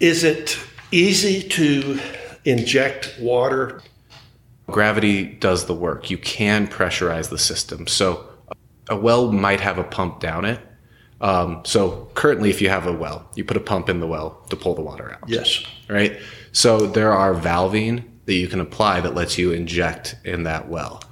Is 0.00 0.24
it 0.24 0.58
easy 0.92 1.46
to 1.48 2.00
inject 2.44 3.16
water? 3.20 3.82
Gravity 4.66 5.24
does 5.24 5.66
the 5.66 5.74
work. 5.74 6.10
You 6.10 6.18
can 6.18 6.68
pressurize 6.68 7.30
the 7.30 7.38
system. 7.38 7.86
So 7.86 8.28
a 8.88 8.96
well 8.96 9.32
might 9.32 9.60
have 9.60 9.78
a 9.78 9.84
pump 9.84 10.20
down 10.20 10.44
it. 10.44 10.60
Um, 11.20 11.62
so 11.64 12.10
currently, 12.14 12.50
if 12.50 12.62
you 12.62 12.68
have 12.68 12.86
a 12.86 12.92
well, 12.92 13.28
you 13.34 13.44
put 13.44 13.56
a 13.56 13.60
pump 13.60 13.88
in 13.88 13.98
the 14.00 14.06
well 14.06 14.42
to 14.50 14.56
pull 14.56 14.74
the 14.74 14.82
water 14.82 15.12
out. 15.12 15.28
Yes. 15.28 15.64
Right. 15.88 16.18
So 16.52 16.86
there 16.86 17.12
are 17.12 17.34
valving 17.34 18.04
that 18.26 18.34
you 18.34 18.46
can 18.46 18.60
apply 18.60 19.00
that 19.00 19.14
lets 19.14 19.36
you 19.36 19.52
inject 19.52 20.14
in 20.24 20.44
that 20.44 20.68
well. 20.68 21.02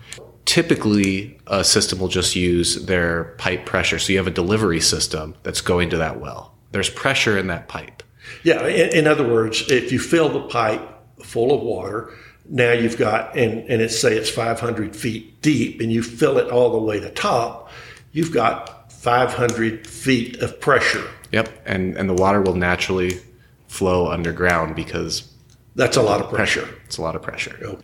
Typically, 0.44 1.40
a 1.48 1.64
system 1.64 1.98
will 1.98 2.08
just 2.08 2.36
use 2.36 2.86
their 2.86 3.34
pipe 3.38 3.66
pressure. 3.66 3.98
So 3.98 4.12
you 4.12 4.18
have 4.18 4.28
a 4.28 4.32
delivery 4.32 4.80
system 4.80 5.34
that's 5.42 5.60
going 5.60 5.90
to 5.90 5.96
that 5.96 6.20
well. 6.20 6.54
There's 6.70 6.90
pressure 6.90 7.36
in 7.36 7.48
that 7.48 7.66
pipe. 7.66 8.04
Yeah. 8.42 8.66
In, 8.66 8.90
in 8.90 9.06
other 9.06 9.26
words, 9.26 9.70
if 9.70 9.92
you 9.92 9.98
fill 9.98 10.28
the 10.28 10.42
pipe 10.48 10.82
full 11.22 11.52
of 11.54 11.62
water, 11.62 12.12
now 12.48 12.72
you've 12.72 12.96
got, 12.96 13.36
and, 13.36 13.60
and 13.68 13.82
it's 13.82 13.98
say 13.98 14.16
it's 14.16 14.30
500 14.30 14.94
feet 14.94 15.40
deep, 15.42 15.80
and 15.80 15.92
you 15.92 16.02
fill 16.02 16.38
it 16.38 16.48
all 16.50 16.70
the 16.72 16.78
way 16.78 17.00
to 17.00 17.10
top, 17.10 17.70
you've 18.12 18.32
got 18.32 18.92
500 18.92 19.86
feet 19.86 20.36
of 20.40 20.60
pressure. 20.60 21.04
Yep. 21.32 21.48
And 21.66 21.96
and 21.96 22.08
the 22.08 22.14
water 22.14 22.40
will 22.40 22.54
naturally 22.54 23.20
flow 23.68 24.10
underground 24.10 24.76
because 24.76 25.28
That's 25.74 25.96
a 25.96 26.02
lot 26.02 26.20
of 26.20 26.30
pressure. 26.30 26.68
it's 26.84 26.98
a 26.98 27.02
lot 27.02 27.16
of 27.16 27.22
pressure. 27.22 27.78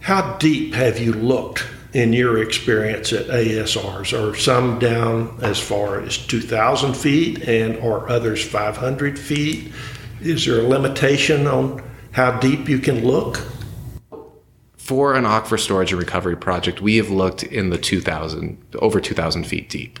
How 0.00 0.36
deep 0.38 0.74
have 0.74 0.98
you 0.98 1.12
looked 1.12 1.64
in 1.92 2.12
your 2.12 2.42
experience 2.42 3.12
at 3.12 3.26
ASRs? 3.26 4.12
Are 4.12 4.36
some 4.36 4.78
down 4.78 5.38
as 5.42 5.58
far 5.58 6.00
as 6.00 6.18
2,000 6.18 6.94
feet 6.94 7.42
and 7.48 7.78
are 7.82 8.08
others 8.08 8.44
500 8.44 9.18
feet? 9.18 9.72
Is 10.20 10.44
there 10.44 10.60
a 10.60 10.68
limitation 10.68 11.46
on 11.46 11.82
how 12.12 12.38
deep 12.38 12.68
you 12.68 12.78
can 12.78 13.04
look? 13.04 13.40
For 14.76 15.14
an 15.14 15.24
aquifer 15.24 15.58
storage 15.58 15.92
and 15.92 16.00
recovery 16.00 16.36
project, 16.36 16.80
we 16.80 16.96
have 16.96 17.10
looked 17.10 17.42
in 17.42 17.70
the 17.70 17.78
2,000, 17.78 18.58
over 18.76 19.00
2,000 19.00 19.44
feet 19.44 19.70
deep. 19.70 20.00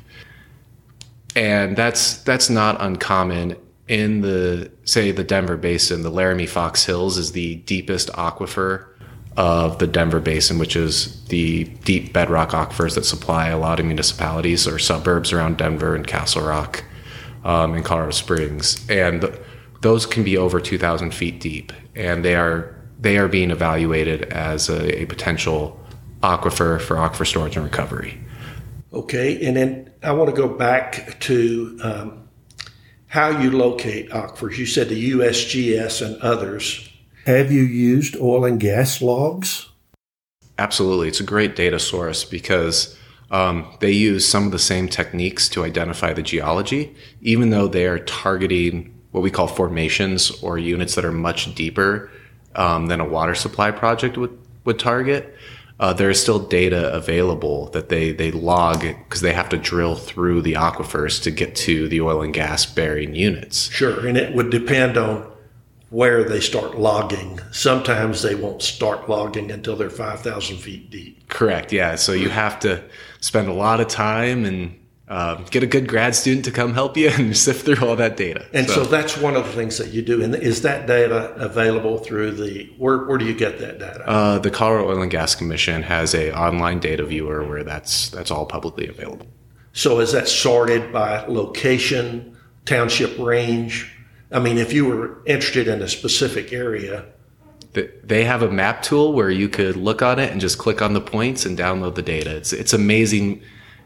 And 1.36 1.76
that's 1.76 2.16
that's 2.24 2.50
not 2.50 2.80
uncommon 2.80 3.56
in 3.86 4.20
the 4.20 4.70
say 4.84 5.12
the 5.12 5.22
Denver 5.22 5.56
Basin. 5.56 6.02
The 6.02 6.10
Laramie 6.10 6.46
Fox 6.46 6.84
Hills 6.84 7.16
is 7.16 7.32
the 7.32 7.56
deepest 7.56 8.08
aquifer 8.14 8.89
of 9.36 9.78
the 9.78 9.86
Denver 9.86 10.20
Basin, 10.20 10.58
which 10.58 10.76
is 10.76 11.24
the 11.26 11.64
deep 11.84 12.12
bedrock 12.12 12.50
aquifers 12.50 12.94
that 12.94 13.04
supply 13.04 13.48
a 13.48 13.58
lot 13.58 13.80
of 13.80 13.86
municipalities 13.86 14.66
or 14.66 14.78
suburbs 14.78 15.32
around 15.32 15.58
Denver 15.58 15.94
and 15.94 16.06
Castle 16.06 16.42
Rock 16.42 16.84
um, 17.44 17.74
and 17.74 17.84
Colorado 17.84 18.10
Springs, 18.10 18.88
and 18.90 19.30
those 19.80 20.06
can 20.06 20.24
be 20.24 20.36
over 20.36 20.60
2,000 20.60 21.14
feet 21.14 21.40
deep, 21.40 21.72
and 21.94 22.24
they 22.24 22.34
are 22.34 22.76
they 22.98 23.16
are 23.16 23.28
being 23.28 23.50
evaluated 23.50 24.24
as 24.24 24.68
a, 24.68 25.00
a 25.00 25.06
potential 25.06 25.80
aquifer 26.22 26.78
for 26.78 26.96
aquifer 26.96 27.26
storage 27.26 27.56
and 27.56 27.64
recovery. 27.64 28.22
Okay, 28.92 29.42
and 29.46 29.56
then 29.56 29.90
I 30.02 30.12
want 30.12 30.28
to 30.28 30.36
go 30.36 30.48
back 30.48 31.18
to 31.20 31.78
um, 31.82 32.28
how 33.06 33.40
you 33.40 33.50
locate 33.50 34.10
aquifers. 34.10 34.58
You 34.58 34.66
said 34.66 34.90
the 34.90 35.12
USGS 35.12 36.04
and 36.04 36.20
others. 36.20 36.89
Have 37.30 37.52
you 37.52 37.62
used 37.62 38.16
oil 38.16 38.44
and 38.44 38.58
gas 38.58 39.00
logs? 39.00 39.68
Absolutely. 40.58 41.06
It's 41.06 41.20
a 41.20 41.24
great 41.24 41.54
data 41.54 41.78
source 41.78 42.24
because 42.24 42.98
um, 43.30 43.72
they 43.78 43.92
use 43.92 44.26
some 44.26 44.46
of 44.46 44.50
the 44.50 44.58
same 44.58 44.88
techniques 44.88 45.48
to 45.50 45.64
identify 45.64 46.12
the 46.12 46.22
geology, 46.22 46.92
even 47.20 47.50
though 47.50 47.68
they 47.68 47.86
are 47.86 48.00
targeting 48.00 48.92
what 49.12 49.22
we 49.22 49.30
call 49.30 49.46
formations 49.46 50.42
or 50.42 50.58
units 50.58 50.96
that 50.96 51.04
are 51.04 51.12
much 51.12 51.54
deeper 51.54 52.10
um, 52.56 52.86
than 52.86 52.98
a 52.98 53.08
water 53.08 53.36
supply 53.36 53.70
project 53.70 54.18
would, 54.18 54.36
would 54.64 54.80
target. 54.80 55.32
Uh, 55.78 55.92
there 55.92 56.10
is 56.10 56.20
still 56.20 56.40
data 56.40 56.92
available 56.92 57.70
that 57.70 57.90
they, 57.90 58.10
they 58.10 58.32
log 58.32 58.80
because 58.80 59.20
they 59.20 59.32
have 59.32 59.48
to 59.50 59.56
drill 59.56 59.94
through 59.94 60.42
the 60.42 60.54
aquifers 60.54 61.22
to 61.22 61.30
get 61.30 61.54
to 61.54 61.88
the 61.88 62.00
oil 62.00 62.22
and 62.22 62.34
gas 62.34 62.66
bearing 62.66 63.14
units. 63.14 63.70
Sure, 63.70 64.04
and 64.04 64.18
it 64.18 64.34
would 64.34 64.50
depend 64.50 64.98
on 64.98 65.29
where 65.90 66.22
they 66.24 66.40
start 66.40 66.78
logging. 66.78 67.40
Sometimes 67.50 68.22
they 68.22 68.34
won't 68.34 68.62
start 68.62 69.08
logging 69.08 69.50
until 69.50 69.76
they're 69.76 69.90
5,000 69.90 70.56
feet 70.56 70.88
deep. 70.88 71.28
Correct. 71.28 71.72
Yeah. 71.72 71.96
So 71.96 72.12
you 72.12 72.28
have 72.30 72.60
to 72.60 72.82
spend 73.20 73.48
a 73.48 73.52
lot 73.52 73.80
of 73.80 73.88
time 73.88 74.44
and 74.44 74.76
uh, 75.08 75.34
get 75.50 75.64
a 75.64 75.66
good 75.66 75.88
grad 75.88 76.14
student 76.14 76.44
to 76.44 76.52
come 76.52 76.72
help 76.72 76.96
you 76.96 77.08
and 77.18 77.36
sift 77.36 77.64
through 77.64 77.84
all 77.84 77.96
that 77.96 78.16
data. 78.16 78.46
And 78.52 78.68
so, 78.68 78.84
that's 78.84 79.16
one 79.16 79.34
of 79.34 79.44
the 79.44 79.52
things 79.52 79.76
that 79.78 79.88
you 79.88 80.02
do. 80.02 80.22
And 80.22 80.32
is 80.36 80.62
that 80.62 80.86
data 80.86 81.34
available 81.34 81.98
through 81.98 82.30
the, 82.32 82.72
where, 82.78 82.98
where 82.98 83.18
do 83.18 83.24
you 83.24 83.34
get 83.34 83.58
that 83.58 83.80
data? 83.80 84.08
uh, 84.08 84.38
the 84.38 84.50
Colorado 84.50 84.88
Oil 84.88 85.02
and 85.02 85.10
Gas 85.10 85.34
Commission 85.34 85.82
has 85.82 86.14
a 86.14 86.32
online 86.32 86.78
data 86.78 87.04
viewer 87.04 87.44
where 87.44 87.64
that's 87.64 88.10
that's 88.10 88.30
all 88.30 88.46
publicly 88.46 88.86
available. 88.86 89.26
So 89.72 89.98
is 89.98 90.12
that 90.12 90.28
sorted 90.28 90.92
by 90.92 91.24
location, 91.26 92.36
township 92.64 93.18
range? 93.18 93.92
I 94.32 94.38
mean, 94.38 94.58
if 94.58 94.72
you 94.72 94.86
were 94.86 95.22
interested 95.26 95.66
in 95.68 95.82
a 95.82 95.88
specific 95.88 96.52
area, 96.52 97.06
They 97.72 98.24
have 98.24 98.42
a 98.42 98.50
map 98.50 98.82
tool 98.82 99.12
where 99.12 99.30
you 99.30 99.48
could 99.48 99.76
look 99.76 100.02
on 100.02 100.18
it 100.18 100.32
and 100.32 100.40
just 100.40 100.58
click 100.58 100.82
on 100.82 100.92
the 100.92 101.00
points 101.00 101.46
and 101.46 101.56
download 101.56 101.94
the 101.94 102.02
data. 102.02 102.34
It's 102.34 102.52
it's 102.52 102.72
amazing 102.72 103.42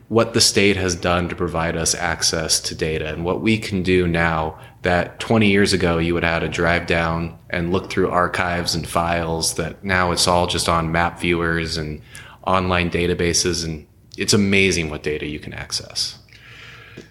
what 0.08 0.34
the 0.34 0.40
state 0.40 0.76
has 0.76 0.94
done 0.94 1.28
to 1.28 1.34
provide 1.34 1.76
us 1.76 1.94
access 1.94 2.60
to 2.60 2.74
data 2.74 3.08
and 3.12 3.24
what 3.24 3.40
we 3.40 3.58
can 3.58 3.82
do 3.82 4.06
now 4.06 4.58
that 4.82 5.18
20 5.18 5.48
years 5.50 5.72
ago 5.72 5.98
you 5.98 6.12
would 6.14 6.22
have 6.22 6.42
to 6.42 6.48
drive 6.48 6.86
down 6.86 7.38
and 7.50 7.72
look 7.72 7.90
through 7.90 8.10
archives 8.10 8.74
and 8.74 8.86
files 8.86 9.54
that 9.54 9.82
now 9.82 10.12
it's 10.12 10.28
all 10.28 10.46
just 10.46 10.68
on 10.68 10.92
map 10.92 11.18
viewers 11.18 11.76
and 11.76 12.02
online 12.46 12.90
databases 12.90 13.64
and 13.64 13.86
it's 14.18 14.34
amazing 14.34 14.90
what 14.90 15.02
data 15.02 15.26
you 15.26 15.38
can 15.38 15.54
access 15.54 16.18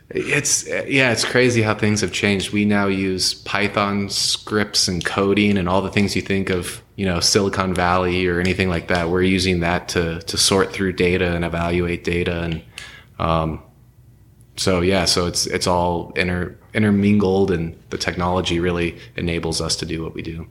it's 0.09 0.67
yeah 0.67 1.11
it's 1.11 1.25
crazy 1.25 1.61
how 1.61 1.73
things 1.73 2.01
have 2.01 2.11
changed. 2.11 2.53
We 2.53 2.65
now 2.65 2.87
use 2.87 3.33
python 3.33 4.09
scripts 4.09 4.87
and 4.87 5.03
coding 5.03 5.57
and 5.57 5.67
all 5.67 5.81
the 5.81 5.89
things 5.89 6.15
you 6.15 6.21
think 6.21 6.49
of 6.49 6.81
you 6.95 7.05
know 7.05 7.19
silicon 7.19 7.73
valley 7.73 8.27
or 8.27 8.39
anything 8.39 8.69
like 8.69 8.87
that. 8.89 9.09
We're 9.09 9.23
using 9.23 9.61
that 9.61 9.87
to 9.89 10.21
to 10.21 10.37
sort 10.37 10.71
through 10.71 10.93
data 10.93 11.33
and 11.33 11.43
evaluate 11.43 12.03
data 12.03 12.43
and 12.43 12.61
um, 13.19 13.61
so 14.55 14.81
yeah 14.81 15.05
so 15.05 15.25
it's 15.25 15.47
it's 15.47 15.67
all 15.67 16.11
inter 16.15 16.55
intermingled 16.73 17.51
and 17.51 17.77
the 17.89 17.97
technology 17.97 18.59
really 18.59 18.97
enables 19.15 19.61
us 19.61 19.75
to 19.77 19.85
do 19.85 20.03
what 20.03 20.13
we 20.13 20.21
do. 20.21 20.47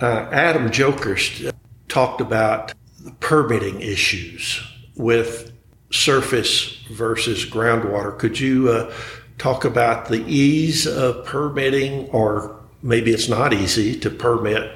Uh, 0.00 0.28
Adam 0.30 0.70
Jokerst 0.70 1.52
talked 1.88 2.20
about 2.20 2.74
the 3.02 3.12
permitting 3.12 3.80
issues 3.80 4.62
with 4.96 5.52
surface 5.90 6.76
versus 6.90 7.44
groundwater. 7.44 8.16
Could 8.18 8.38
you 8.38 8.70
uh, 8.70 8.92
talk 9.38 9.64
about 9.64 10.08
the 10.08 10.24
ease 10.26 10.86
of 10.86 11.24
permitting 11.24 12.08
or 12.10 12.56
maybe 12.82 13.12
it's 13.12 13.28
not 13.28 13.52
easy 13.52 13.98
to 14.00 14.10
permit 14.10 14.72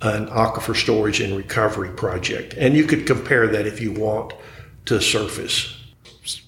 an 0.00 0.26
aquifer 0.28 0.76
storage 0.76 1.20
and 1.20 1.36
recovery 1.36 1.90
project. 1.90 2.54
And 2.54 2.76
you 2.76 2.84
could 2.84 3.06
compare 3.06 3.48
that 3.48 3.66
if 3.66 3.80
you 3.80 3.92
want 3.92 4.32
to 4.86 5.00
surface. 5.00 5.74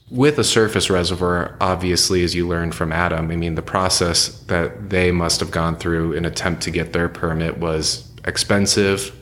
With 0.08 0.38
a 0.38 0.44
surface 0.44 0.90
reservoir, 0.90 1.56
obviously, 1.60 2.24
as 2.24 2.34
you 2.34 2.46
learned 2.46 2.74
from 2.74 2.92
Adam, 2.92 3.30
I 3.30 3.36
mean, 3.36 3.54
the 3.54 3.62
process 3.62 4.40
that 4.44 4.90
they 4.90 5.12
must 5.12 5.40
have 5.40 5.50
gone 5.50 5.76
through 5.76 6.12
in 6.12 6.24
attempt 6.24 6.62
to 6.62 6.70
get 6.70 6.92
their 6.92 7.08
permit 7.08 7.58
was 7.58 8.08
expensive, 8.24 9.14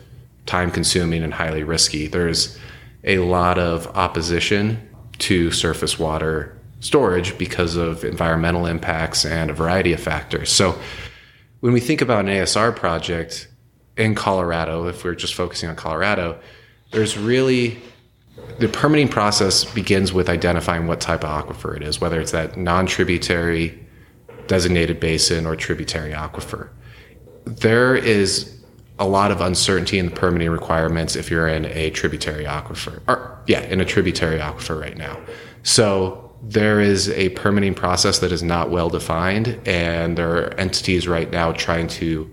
time 0.47 0.71
consuming, 0.71 1.23
and 1.23 1.33
highly 1.33 1.63
risky. 1.63 2.07
There's 2.07 2.59
a 3.05 3.19
lot 3.19 3.59
of 3.59 3.87
opposition 3.97 4.89
to 5.19 5.51
surface 5.51 5.99
water 5.99 6.57
storage 6.81 7.37
because 7.39 7.77
of 7.77 8.05
environmental 8.05 8.67
impacts 8.67 9.25
and 9.25 9.51
a 9.51 9.55
variety 9.55 9.93
of 9.93 10.01
factors. 10.01 10.51
So, 10.51 10.79
when 11.61 11.73
we 11.73 11.81
think 11.81 12.01
about 12.01 12.21
an 12.21 12.27
ASR 12.31 12.75
project 12.75 13.49
in 13.97 14.15
Colorado, 14.15 14.87
if 14.87 15.03
we're 15.03 15.17
just 15.17 15.35
focusing 15.35 15.69
on 15.69 15.75
Colorado, 15.75 16.39
there's 16.93 17.19
really 17.19 17.79
the 18.59 18.69
permitting 18.69 19.09
process 19.09 19.65
begins 19.65 20.13
with 20.13 20.29
identifying 20.29 20.87
what 20.87 21.01
type 21.01 21.25
of 21.25 21.31
aquifer 21.31 21.77
it 21.77 21.83
is, 21.83 22.01
whether 22.01 22.21
it's 22.21 22.33
that 22.33 22.57
non 22.57 22.87
tributary 22.87 23.87
designated 24.47 24.99
basin 24.99 25.47
or 25.47 25.55
tributary 25.57 26.13
aquifer. 26.13 26.69
There 27.45 27.95
is 27.95 28.58
a 28.99 29.07
lot 29.07 29.31
of 29.31 29.41
uncertainty 29.41 29.99
in 29.99 30.07
the 30.07 30.15
permitting 30.15 30.51
requirements 30.51 31.17
if 31.17 31.31
you're 31.31 31.49
in 31.49 31.65
a 31.67 31.91
tributary 31.91 32.45
aquifer, 32.45 33.01
or 33.09 33.39
yeah, 33.47 33.61
in 33.61 33.81
a 33.81 33.85
tributary 33.85 34.39
aquifer 34.39 34.81
right 34.81 34.97
now. 34.97 35.19
So 35.63 36.33
there 36.43 36.81
is 36.81 37.09
a 37.11 37.31
permitting 37.31 37.75
process 37.75 38.19
that 38.21 38.33
is 38.33 38.43
not 38.43 38.71
well 38.71 38.89
defined, 38.91 39.61
and 39.67 40.17
there 40.17 40.37
are 40.37 40.55
entities 40.55 41.07
right 41.09 41.31
now 41.31 41.53
trying 41.53 41.89
to 41.89 42.31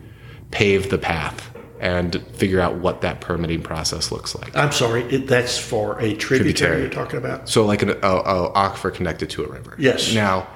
pave 0.51 0.89
the 0.89 0.97
path 0.97 1.51
and 1.79 2.25
figure 2.33 2.61
out 2.61 2.75
what 2.77 3.01
that 3.01 3.19
permitting 3.19 3.61
process 3.61 4.11
looks 4.11 4.33
like. 4.35 4.55
I'm 4.55 4.71
sorry, 4.71 5.03
it, 5.03 5.27
that's 5.27 5.57
for 5.57 5.99
a 5.99 6.15
tributary, 6.15 6.53
Tributary. 6.53 6.81
you're 6.81 6.89
talking 6.89 7.17
about? 7.17 7.49
So, 7.49 7.65
like 7.65 7.81
an 7.81 7.89
a, 7.89 7.93
a 7.93 8.53
aquifer 8.53 8.93
connected 8.93 9.29
to 9.31 9.43
a 9.43 9.47
river. 9.47 9.75
Yes. 9.77 10.13
Now, 10.13 10.47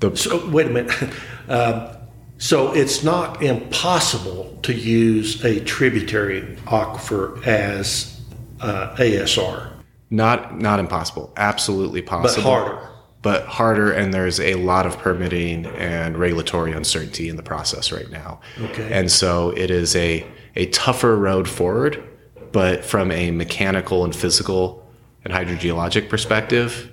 the 0.00 0.16
So, 0.16 0.48
wait 0.50 0.66
a 0.66 0.70
minute. 0.70 0.92
Um, 1.48 1.96
so 2.38 2.72
it's 2.72 3.02
not 3.02 3.42
impossible 3.42 4.56
to 4.62 4.72
use 4.72 5.44
a 5.44 5.60
tributary 5.64 6.42
aquifer 6.66 7.44
as 7.44 8.20
uh, 8.60 8.94
ASR, 8.96 9.72
not 10.10 10.58
not 10.58 10.78
impossible, 10.78 11.32
absolutely 11.36 12.00
possible. 12.00 12.42
but 12.42 12.48
harder. 12.48 12.88
but 13.22 13.46
harder. 13.46 13.92
And 13.92 14.14
there's 14.14 14.38
a 14.40 14.54
lot 14.54 14.86
of 14.86 14.98
permitting 14.98 15.66
and 15.66 16.16
regulatory 16.16 16.72
uncertainty 16.72 17.28
in 17.28 17.36
the 17.36 17.42
process 17.42 17.90
right 17.90 18.10
now. 18.10 18.40
Okay. 18.60 18.90
And 18.92 19.10
so 19.10 19.50
it 19.50 19.70
is 19.70 19.96
a 19.96 20.24
a 20.54 20.66
tougher 20.66 21.16
road 21.16 21.48
forward, 21.48 22.02
but 22.52 22.84
from 22.84 23.10
a 23.10 23.32
mechanical 23.32 24.04
and 24.04 24.14
physical 24.14 24.86
and 25.24 25.34
hydrogeologic 25.34 26.08
perspective, 26.08 26.92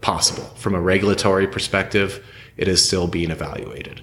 possible. 0.00 0.44
From 0.56 0.74
a 0.74 0.80
regulatory 0.80 1.46
perspective, 1.46 2.24
it 2.56 2.68
is 2.68 2.84
still 2.84 3.06
being 3.06 3.30
evaluated. 3.30 4.02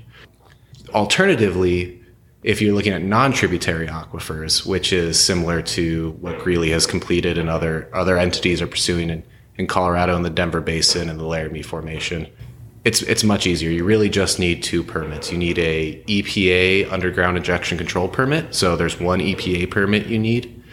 Alternatively, 0.94 2.02
if 2.44 2.62
you're 2.62 2.74
looking 2.74 2.94
at 2.94 3.02
non-tributary 3.02 3.88
aquifers, 3.88 4.66
which 4.66 4.92
is 4.92 5.20
similar 5.20 5.62
to 5.62 6.12
what 6.20 6.40
Greeley 6.40 6.72
has 6.72 6.86
completed 6.86 7.38
and 7.38 7.50
other 7.50 7.90
other 7.94 8.18
entities 8.18 8.62
are 8.62 8.68
pursuing 8.68 9.10
in, 9.10 9.24
in 9.58 9.68
Colorado 9.68 10.16
and 10.16 10.26
the 10.26 10.30
Denver 10.30 10.62
Basin 10.62 11.10
and 11.10 11.20
the 11.20 11.26
Laramie 11.26 11.62
Formation, 11.62 12.28
it's 12.84 13.04
it's 13.04 13.24
much 13.24 13.46
easier. 13.46 13.70
You 13.70 13.84
really 13.84 14.10
just 14.10 14.40
need 14.40 14.64
two 14.64 14.84
permits. 14.84 15.32
You 15.32 15.38
need 15.38 15.60
a 15.60 16.04
EPA 16.08 16.92
underground 16.92 17.38
injection 17.38 17.78
control 17.78 18.08
permit. 18.08 18.56
So 18.56 18.76
there's 18.76 19.00
one 19.00 19.20
EPA 19.20 19.70
permit 19.70 20.08
you 20.08 20.18
need, 20.18 20.64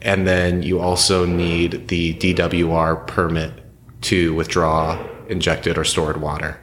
and 0.00 0.26
then 0.26 0.62
you 0.62 0.78
also 0.78 1.26
need 1.26 1.88
the 1.88 2.14
DWR 2.14 3.06
permit 3.08 3.52
to 4.02 4.34
withdraw 4.34 5.04
injected 5.28 5.76
or 5.76 5.84
stored 5.84 6.20
water. 6.20 6.60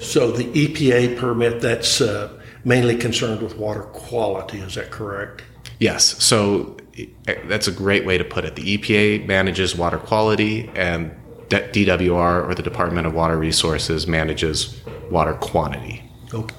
So 0.00 0.30
the 0.32 0.44
EPA 0.44 1.18
permit, 1.18 1.60
that's 1.60 2.00
uh, 2.00 2.40
mainly 2.64 2.96
concerned 2.96 3.42
with 3.42 3.56
water 3.56 3.82
quality, 3.82 4.58
is 4.58 4.74
that 4.74 4.90
correct? 4.90 5.42
Yes. 5.78 6.22
So 6.22 6.76
eh, 6.96 7.06
that's 7.46 7.68
a 7.68 7.72
great 7.72 8.06
way 8.06 8.18
to 8.18 8.24
put 8.24 8.44
it. 8.44 8.56
The 8.56 8.78
EPA 8.78 9.26
manages 9.26 9.76
water 9.76 9.98
quality, 9.98 10.70
and 10.74 11.14
DWR, 11.48 12.48
or 12.48 12.54
the 12.54 12.62
Department 12.62 13.06
of 13.06 13.14
Water 13.14 13.36
Resources, 13.36 14.06
manages 14.06 14.80
water 15.10 15.34
quantity. 15.34 16.02
Okay. 16.32 16.54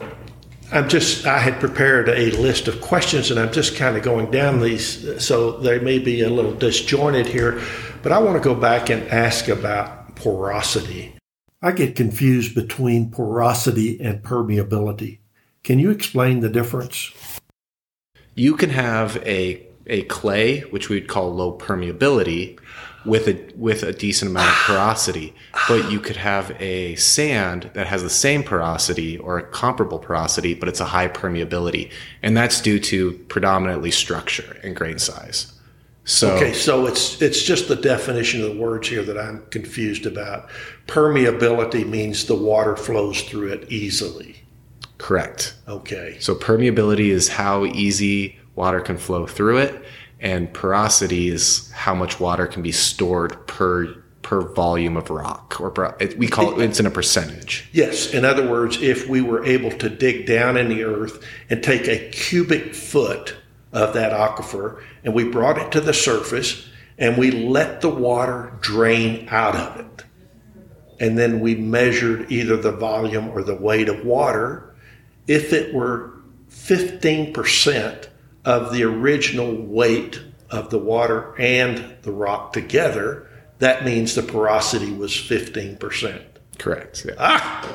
I'm 0.71 0.87
just, 0.87 1.25
I 1.25 1.39
had 1.39 1.59
prepared 1.59 2.07
a 2.07 2.31
list 2.31 2.69
of 2.69 2.79
questions 2.79 3.29
and 3.29 3.37
I'm 3.37 3.51
just 3.51 3.75
kind 3.75 3.97
of 3.97 4.03
going 4.03 4.31
down 4.31 4.61
these, 4.61 5.23
so 5.23 5.57
they 5.59 5.79
may 5.79 5.99
be 5.99 6.21
a 6.21 6.29
little 6.29 6.53
disjointed 6.53 7.25
here, 7.25 7.61
but 8.03 8.13
I 8.13 8.19
want 8.19 8.41
to 8.41 8.43
go 8.43 8.55
back 8.55 8.89
and 8.89 9.05
ask 9.09 9.49
about 9.49 10.15
porosity. 10.15 11.13
I 11.61 11.71
get 11.71 11.95
confused 11.95 12.55
between 12.55 13.11
porosity 13.11 13.99
and 14.01 14.23
permeability. 14.23 15.19
Can 15.63 15.77
you 15.77 15.91
explain 15.91 16.39
the 16.39 16.49
difference? 16.49 17.11
You 18.33 18.55
can 18.55 18.71
have 18.71 19.17
a 19.17 19.67
a 19.87 20.03
clay, 20.03 20.61
which 20.61 20.89
we'd 20.89 21.07
call 21.07 21.33
low 21.33 21.57
permeability, 21.57 22.57
with 23.05 23.27
a 23.27 23.53
with 23.55 23.83
a 23.83 23.93
decent 23.93 24.31
amount 24.31 24.49
of 24.49 24.55
porosity, 24.55 25.33
but 25.67 25.91
you 25.91 25.99
could 25.99 26.15
have 26.15 26.55
a 26.59 26.95
sand 26.95 27.69
that 27.73 27.87
has 27.87 28.03
the 28.03 28.09
same 28.09 28.43
porosity 28.43 29.17
or 29.17 29.37
a 29.37 29.43
comparable 29.43 29.99
porosity, 29.99 30.53
but 30.53 30.69
it's 30.69 30.79
a 30.79 30.85
high 30.85 31.07
permeability, 31.07 31.91
and 32.21 32.35
that's 32.35 32.61
due 32.61 32.79
to 32.79 33.13
predominantly 33.27 33.91
structure 33.91 34.57
and 34.63 34.75
grain 34.75 34.99
size. 34.99 35.53
So 36.03 36.35
Okay, 36.35 36.53
so 36.53 36.87
it's 36.87 37.21
it's 37.21 37.43
just 37.43 37.67
the 37.67 37.75
definition 37.75 38.41
of 38.43 38.55
the 38.55 38.59
words 38.59 38.87
here 38.87 39.03
that 39.03 39.17
I'm 39.17 39.45
confused 39.51 40.05
about. 40.05 40.49
Permeability 40.87 41.87
means 41.87 42.25
the 42.25 42.35
water 42.35 42.75
flows 42.75 43.21
through 43.21 43.49
it 43.53 43.71
easily. 43.71 44.35
correct. 44.97 45.55
Okay. 45.67 46.17
So 46.19 46.35
permeability 46.35 47.09
is 47.09 47.27
how 47.27 47.65
easy 47.65 48.37
water 48.55 48.81
can 48.81 48.97
flow 48.97 49.25
through 49.25 49.57
it, 49.59 49.83
and 50.19 50.51
porosity 50.53 51.29
is 51.29 51.71
how 51.71 51.95
much 51.95 52.19
water 52.19 52.45
can 52.47 52.61
be 52.61 52.71
stored 52.71 53.47
per 53.47 53.95
per 54.21 54.41
volume 54.53 54.97
of 54.97 55.09
rock, 55.09 55.59
or 55.59 55.71
per, 55.71 55.95
it, 55.99 56.17
we 56.17 56.27
call 56.27 56.59
it. 56.59 56.63
It's 56.63 56.79
in 56.79 56.85
a 56.85 56.91
percentage. 56.91 57.67
Yes, 57.73 58.13
in 58.13 58.23
other 58.25 58.47
words, 58.49 58.81
if 58.81 59.07
we 59.09 59.21
were 59.21 59.43
able 59.45 59.71
to 59.71 59.89
dig 59.89 60.25
down 60.27 60.57
in 60.57 60.69
the 60.69 60.83
earth 60.83 61.23
and 61.49 61.63
take 61.63 61.87
a 61.87 62.09
cubic 62.11 62.73
foot 62.75 63.35
of 63.73 63.93
that 63.93 64.11
aquifer 64.11 64.81
and 65.03 65.13
we 65.13 65.23
brought 65.23 65.57
it 65.57 65.71
to 65.71 65.81
the 65.81 65.93
surface 65.93 66.67
and 67.01 67.17
we 67.17 67.31
let 67.31 67.81
the 67.81 67.89
water 67.89 68.53
drain 68.61 69.27
out 69.31 69.55
of 69.55 69.79
it, 69.79 70.03
and 70.99 71.17
then 71.17 71.39
we 71.39 71.55
measured 71.55 72.31
either 72.31 72.55
the 72.55 72.71
volume 72.71 73.27
or 73.29 73.41
the 73.43 73.55
weight 73.55 73.89
of 73.89 74.05
water, 74.05 74.75
if 75.27 75.51
it 75.51 75.73
were 75.73 76.13
15% 76.51 78.07
of 78.45 78.71
the 78.71 78.83
original 78.83 79.55
weight 79.55 80.21
of 80.51 80.69
the 80.69 80.77
water 80.77 81.33
and 81.39 81.95
the 82.03 82.11
rock 82.11 82.53
together, 82.53 83.27
that 83.57 83.83
means 83.83 84.13
the 84.13 84.21
porosity 84.21 84.91
was 84.91 85.11
15%. 85.11 86.21
Correct. 86.59 87.03
Yeah. 87.03 87.13
Ah, 87.17 87.73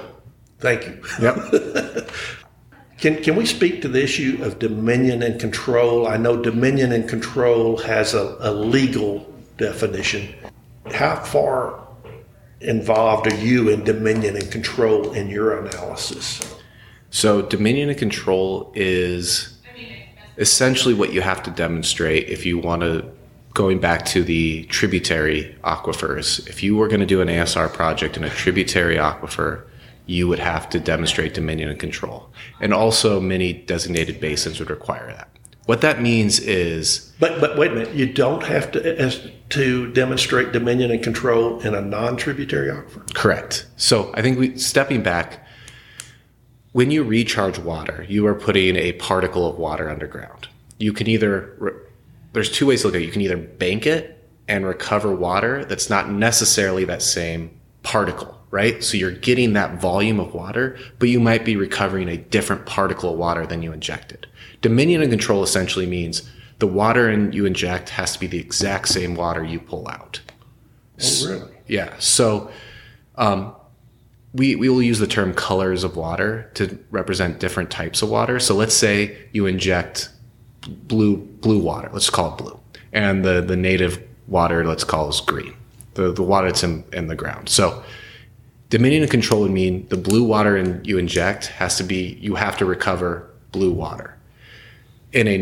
thank 0.60 0.86
you. 0.86 1.02
Yep. 1.20 2.10
Can, 2.98 3.22
can 3.22 3.36
we 3.36 3.44
speak 3.44 3.82
to 3.82 3.88
the 3.88 4.02
issue 4.02 4.38
of 4.42 4.58
dominion 4.58 5.22
and 5.22 5.38
control? 5.38 6.06
I 6.06 6.16
know 6.16 6.40
dominion 6.40 6.92
and 6.92 7.08
control 7.08 7.76
has 7.78 8.14
a, 8.14 8.36
a 8.40 8.52
legal 8.52 9.30
definition. 9.58 10.34
How 10.92 11.16
far 11.16 11.86
involved 12.60 13.30
are 13.30 13.36
you 13.36 13.68
in 13.68 13.84
dominion 13.84 14.36
and 14.36 14.50
control 14.50 15.12
in 15.12 15.28
your 15.28 15.58
analysis? 15.58 16.40
So 17.10 17.42
dominion 17.42 17.90
and 17.90 17.98
control 17.98 18.72
is 18.74 19.58
essentially 20.38 20.94
what 20.94 21.12
you 21.12 21.20
have 21.20 21.42
to 21.42 21.50
demonstrate 21.50 22.28
if 22.28 22.46
you 22.46 22.58
want 22.58 22.82
to 22.82 23.10
going 23.52 23.78
back 23.78 24.04
to 24.04 24.22
the 24.22 24.64
tributary 24.64 25.56
aquifers. 25.64 26.46
If 26.46 26.62
you 26.62 26.76
were 26.76 26.88
going 26.88 27.00
to 27.00 27.06
do 27.06 27.22
an 27.22 27.28
ASR 27.28 27.72
project 27.72 28.18
in 28.18 28.24
a 28.24 28.28
tributary 28.28 28.96
aquifer, 28.96 29.64
you 30.06 30.28
would 30.28 30.38
have 30.38 30.68
to 30.70 30.80
demonstrate 30.80 31.34
dominion 31.34 31.68
and 31.68 31.78
control. 31.78 32.30
And 32.60 32.72
also 32.72 33.20
many 33.20 33.52
designated 33.52 34.20
basins 34.20 34.58
would 34.60 34.70
require 34.70 35.08
that. 35.08 35.28
What 35.66 35.80
that 35.80 36.00
means 36.00 36.38
is 36.38 37.12
But 37.18 37.40
but 37.40 37.58
wait 37.58 37.72
a 37.72 37.74
minute, 37.74 37.94
you 37.94 38.12
don't 38.12 38.44
have 38.44 38.70
to 38.72 39.00
as, 39.00 39.28
to 39.50 39.92
demonstrate 39.92 40.52
dominion 40.52 40.92
and 40.92 41.02
control 41.02 41.60
in 41.60 41.74
a 41.74 41.80
non-tributary 41.80 42.68
aquifer. 42.68 43.12
Correct. 43.14 43.66
So 43.76 44.12
I 44.14 44.22
think 44.22 44.38
we 44.38 44.56
stepping 44.56 45.02
back, 45.02 45.44
when 46.70 46.92
you 46.92 47.02
recharge 47.02 47.58
water, 47.58 48.06
you 48.08 48.26
are 48.26 48.34
putting 48.34 48.76
a 48.76 48.92
particle 48.92 49.48
of 49.48 49.58
water 49.58 49.90
underground. 49.90 50.46
You 50.78 50.92
can 50.92 51.08
either 51.08 51.82
there's 52.32 52.50
two 52.50 52.66
ways 52.66 52.82
to 52.82 52.88
look 52.88 52.94
at 52.94 53.02
it. 53.02 53.06
You 53.06 53.12
can 53.12 53.22
either 53.22 53.36
bank 53.36 53.86
it 53.86 54.24
and 54.46 54.64
recover 54.64 55.12
water 55.12 55.64
that's 55.64 55.90
not 55.90 56.10
necessarily 56.10 56.84
that 56.84 57.02
same 57.02 57.58
particle. 57.82 58.35
Right? 58.50 58.82
So 58.82 58.96
you're 58.96 59.10
getting 59.10 59.52
that 59.54 59.80
volume 59.80 60.20
of 60.20 60.34
water, 60.34 60.78
but 60.98 61.08
you 61.08 61.20
might 61.20 61.44
be 61.44 61.56
recovering 61.56 62.08
a 62.08 62.16
different 62.16 62.66
particle 62.66 63.12
of 63.12 63.18
water 63.18 63.46
than 63.46 63.62
you 63.62 63.72
injected. 63.72 64.26
Dominion 64.62 65.02
and 65.02 65.10
control 65.10 65.42
essentially 65.42 65.86
means 65.86 66.28
the 66.58 66.66
water 66.66 67.12
you 67.30 67.44
inject 67.44 67.90
has 67.90 68.12
to 68.12 68.20
be 68.20 68.26
the 68.26 68.38
exact 68.38 68.88
same 68.88 69.14
water 69.14 69.44
you 69.44 69.60
pull 69.60 69.86
out. 69.88 70.20
Oh, 71.02 71.28
really? 71.28 71.52
Yeah. 71.66 71.94
So 71.98 72.50
um, 73.16 73.54
we, 74.32 74.56
we 74.56 74.68
will 74.68 74.82
use 74.82 74.98
the 74.98 75.06
term 75.06 75.34
colors 75.34 75.84
of 75.84 75.96
water 75.96 76.50
to 76.54 76.78
represent 76.90 77.40
different 77.40 77.70
types 77.70 78.02
of 78.02 78.08
water. 78.08 78.38
So 78.38 78.54
let's 78.54 78.74
say 78.74 79.18
you 79.32 79.46
inject 79.46 80.08
blue 80.66 81.16
blue 81.16 81.58
water. 81.58 81.90
Let's 81.92 82.10
call 82.10 82.34
it 82.34 82.38
blue, 82.38 82.60
and 82.92 83.24
the 83.24 83.40
the 83.40 83.56
native 83.56 84.02
water 84.26 84.66
let's 84.66 84.84
call 84.84 85.08
is 85.08 85.20
green. 85.20 85.54
The 85.94 86.12
the 86.12 86.22
water 86.22 86.48
that's 86.48 86.62
in, 86.62 86.84
in 86.92 87.06
the 87.06 87.14
ground. 87.14 87.48
So 87.48 87.82
dominion 88.70 89.02
and 89.02 89.10
control 89.10 89.42
would 89.42 89.50
mean 89.50 89.86
the 89.88 89.96
blue 89.96 90.24
water 90.24 90.56
in, 90.56 90.84
you 90.84 90.98
inject 90.98 91.46
has 91.46 91.76
to 91.76 91.84
be 91.84 92.18
you 92.20 92.34
have 92.34 92.56
to 92.58 92.64
recover 92.64 93.28
blue 93.52 93.72
water. 93.72 94.16
In 95.12 95.28
a 95.28 95.38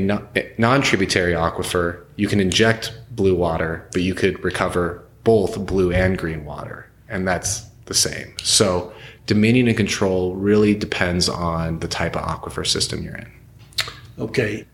non 0.58 0.82
tributary 0.82 1.32
aquifer, 1.32 2.04
you 2.16 2.28
can 2.28 2.40
inject 2.40 2.92
blue 3.10 3.34
water, 3.34 3.88
but 3.92 4.02
you 4.02 4.14
could 4.14 4.42
recover 4.44 5.02
both 5.24 5.66
blue 5.66 5.90
and 5.90 6.16
green 6.18 6.44
water, 6.44 6.88
and 7.08 7.26
that's 7.26 7.62
the 7.87 7.94
same. 7.94 8.34
So 8.38 8.92
dominion 9.26 9.68
and 9.68 9.76
control 9.76 10.34
really 10.34 10.74
depends 10.74 11.28
on 11.28 11.78
the 11.80 11.88
type 11.88 12.14
of 12.14 12.22
aquifer 12.22 12.66
system 12.66 13.02
you're 13.02 13.16
in. 13.16 13.32
Okay. 14.18 14.66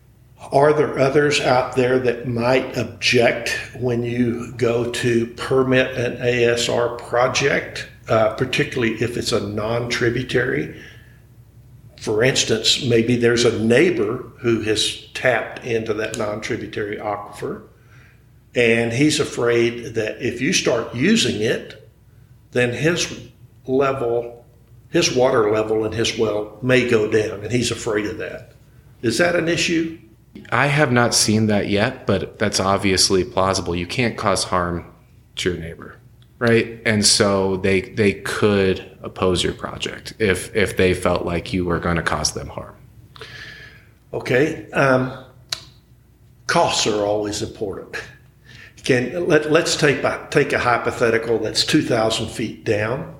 Are 0.51 0.73
there 0.73 0.97
others 0.97 1.39
out 1.39 1.75
there 1.75 1.99
that 1.99 2.27
might 2.27 2.75
object 2.77 3.57
when 3.79 4.03
you 4.03 4.51
go 4.53 4.91
to 4.91 5.27
permit 5.27 5.95
an 5.97 6.17
ASR 6.17 6.97
project, 6.97 7.87
uh, 8.11 8.35
particularly 8.35 8.93
if 9.01 9.15
it's 9.17 9.31
a 9.31 9.39
non 9.39 9.89
tributary? 9.89 10.79
For 11.95 12.23
instance, 12.23 12.83
maybe 12.83 13.15
there's 13.15 13.45
a 13.45 13.59
neighbor 13.59 14.31
who 14.39 14.61
has 14.61 15.07
tapped 15.13 15.63
into 15.65 15.93
that 15.93 16.17
non 16.17 16.41
tributary 16.41 16.97
aquifer, 16.97 17.63
and 18.53 18.91
he's 18.91 19.19
afraid 19.19 19.95
that 19.95 20.21
if 20.21 20.41
you 20.41 20.51
start 20.51 20.93
using 20.93 21.41
it, 21.41 21.89
then 22.51 22.73
his 22.73 23.29
level, 23.65 24.45
his 24.89 25.15
water 25.15 25.49
level 25.49 25.85
in 25.85 25.93
his 25.93 26.17
well 26.17 26.57
may 26.61 26.89
go 26.89 27.09
down, 27.09 27.43
and 27.43 27.51
he's 27.51 27.71
afraid 27.71 28.05
of 28.07 28.17
that. 28.17 28.51
Is 29.01 29.17
that 29.19 29.35
an 29.35 29.47
issue? 29.47 29.97
I 30.49 30.67
have 30.67 30.91
not 30.91 31.13
seen 31.13 31.47
that 31.47 31.69
yet, 31.69 32.05
but 32.05 32.39
that's 32.39 32.59
obviously 32.59 33.23
plausible. 33.23 33.75
You 33.75 33.87
can't 33.87 34.17
cause 34.17 34.45
harm 34.45 34.91
to 35.37 35.51
your 35.51 35.59
neighbor, 35.59 35.97
right? 36.41 36.81
And 36.87 37.05
so 37.05 37.57
they 37.57 37.81
they 37.81 38.13
could 38.13 38.97
oppose 39.03 39.43
your 39.43 39.53
project 39.53 40.13
if 40.17 40.53
if 40.55 40.75
they 40.75 40.95
felt 40.95 41.23
like 41.23 41.53
you 41.53 41.63
were 41.65 41.79
going 41.79 41.97
to 41.97 42.01
cause 42.01 42.33
them 42.33 42.47
harm. 42.47 42.75
Okay, 44.11 44.69
um, 44.71 45.23
costs 46.47 46.87
are 46.87 47.05
always 47.05 47.43
important. 47.43 47.95
Can 48.83 49.27
let 49.27 49.51
let's 49.51 49.75
take 49.75 50.03
a, 50.03 50.27
take 50.31 50.51
a 50.51 50.57
hypothetical 50.57 51.37
that's 51.37 51.63
two 51.63 51.83
thousand 51.83 52.27
feet 52.29 52.63
down. 52.63 53.15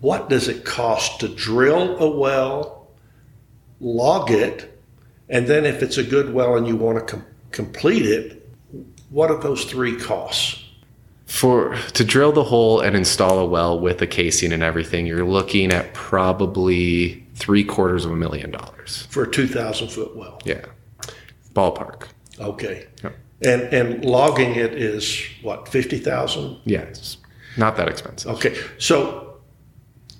What 0.00 0.28
does 0.28 0.48
it 0.48 0.64
cost 0.64 1.20
to 1.20 1.28
drill 1.28 1.96
a 1.98 2.10
well, 2.10 2.88
log 3.80 4.32
it, 4.32 4.76
and 5.28 5.46
then 5.46 5.64
if 5.64 5.80
it's 5.80 5.96
a 5.96 6.02
good 6.02 6.34
well 6.34 6.56
and 6.56 6.66
you 6.66 6.74
want 6.74 6.98
to 6.98 7.04
com- 7.04 7.26
complete 7.52 8.04
it, 8.04 8.50
what 9.10 9.30
are 9.30 9.40
those 9.40 9.64
three 9.64 9.96
costs? 9.96 10.65
For 11.26 11.76
to 11.94 12.04
drill 12.04 12.30
the 12.30 12.44
hole 12.44 12.80
and 12.80 12.94
install 12.94 13.40
a 13.40 13.44
well 13.44 13.78
with 13.78 13.98
the 13.98 14.06
casing 14.06 14.52
and 14.52 14.62
everything, 14.62 15.06
you're 15.06 15.24
looking 15.24 15.72
at 15.72 15.92
probably 15.92 17.26
three 17.34 17.64
quarters 17.64 18.04
of 18.04 18.12
a 18.12 18.16
million 18.16 18.52
dollars 18.52 19.06
for 19.10 19.24
a 19.24 19.30
two 19.30 19.48
thousand 19.48 19.88
foot 19.88 20.14
well. 20.16 20.40
Yeah, 20.44 20.64
ballpark. 21.52 22.08
Okay. 22.38 22.86
Yep. 23.02 23.16
And 23.44 23.62
and 23.74 24.04
logging 24.04 24.54
it 24.54 24.74
is 24.74 25.20
what 25.42 25.68
fifty 25.68 25.98
thousand? 25.98 26.60
Yeah, 26.64 26.82
it's 26.82 27.18
not 27.56 27.76
that 27.76 27.88
expensive. 27.88 28.30
Okay, 28.36 28.56
so 28.78 29.38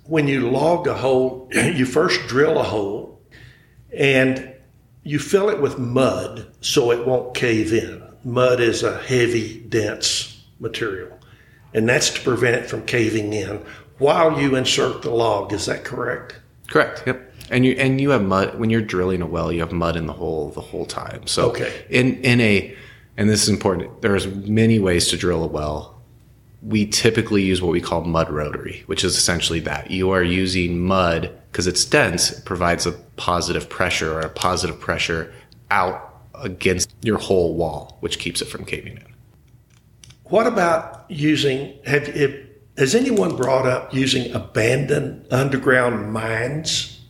when 0.04 0.26
you 0.26 0.50
log 0.50 0.88
a 0.88 0.94
hole, 0.94 1.48
you 1.54 1.86
first 1.86 2.20
drill 2.26 2.58
a 2.58 2.64
hole, 2.64 3.20
and 3.96 4.52
you 5.04 5.20
fill 5.20 5.50
it 5.50 5.60
with 5.60 5.78
mud 5.78 6.50
so 6.60 6.90
it 6.90 7.06
won't 7.06 7.32
cave 7.32 7.72
in. 7.72 8.02
Mud 8.24 8.58
is 8.58 8.82
a 8.82 8.98
heavy, 8.98 9.60
dense 9.60 10.35
material, 10.58 11.18
and 11.74 11.88
that's 11.88 12.10
to 12.10 12.20
prevent 12.20 12.56
it 12.56 12.70
from 12.70 12.84
caving 12.86 13.32
in 13.32 13.62
while 13.98 14.40
you 14.40 14.56
insert 14.56 15.02
the 15.02 15.10
log. 15.10 15.52
Is 15.52 15.66
that 15.66 15.84
correct? 15.84 16.36
Correct. 16.68 17.02
Yep. 17.06 17.34
And 17.50 17.64
you 17.64 17.72
and 17.72 18.00
you 18.00 18.10
have 18.10 18.22
mud 18.22 18.58
when 18.58 18.70
you're 18.70 18.80
drilling 18.80 19.22
a 19.22 19.26
well. 19.26 19.52
You 19.52 19.60
have 19.60 19.72
mud 19.72 19.96
in 19.96 20.06
the 20.06 20.12
hole 20.12 20.50
the 20.50 20.60
whole 20.60 20.86
time. 20.86 21.26
So 21.26 21.50
okay. 21.50 21.84
in 21.88 22.20
in 22.22 22.40
a 22.40 22.76
and 23.16 23.30
this 23.30 23.42
is 23.42 23.48
important. 23.48 24.02
There's 24.02 24.26
many 24.26 24.78
ways 24.78 25.08
to 25.08 25.16
drill 25.16 25.44
a 25.44 25.46
well. 25.46 26.02
We 26.62 26.86
typically 26.86 27.42
use 27.42 27.62
what 27.62 27.70
we 27.70 27.80
call 27.80 28.02
mud 28.02 28.30
rotary, 28.30 28.82
which 28.86 29.04
is 29.04 29.16
essentially 29.16 29.60
that 29.60 29.90
you 29.90 30.10
are 30.10 30.22
using 30.22 30.80
mud 30.80 31.32
because 31.52 31.66
it's 31.66 31.84
dense, 31.84 32.32
it 32.32 32.44
provides 32.44 32.84
a 32.84 32.92
positive 33.16 33.68
pressure 33.70 34.12
or 34.12 34.20
a 34.20 34.28
positive 34.28 34.78
pressure 34.78 35.32
out 35.70 36.20
against 36.34 36.92
your 37.00 37.16
whole 37.16 37.54
wall, 37.54 37.96
which 38.00 38.18
keeps 38.18 38.42
it 38.42 38.44
from 38.46 38.64
caving 38.64 38.98
in. 38.98 39.15
What 40.28 40.46
about 40.46 41.04
using, 41.08 41.78
have, 41.84 42.08
if, 42.08 42.46
has 42.76 42.94
anyone 42.94 43.36
brought 43.36 43.66
up 43.66 43.94
using 43.94 44.32
abandoned 44.32 45.26
underground 45.30 46.12
mines 46.12 47.00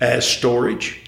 as 0.00 0.26
storage? 0.26 1.00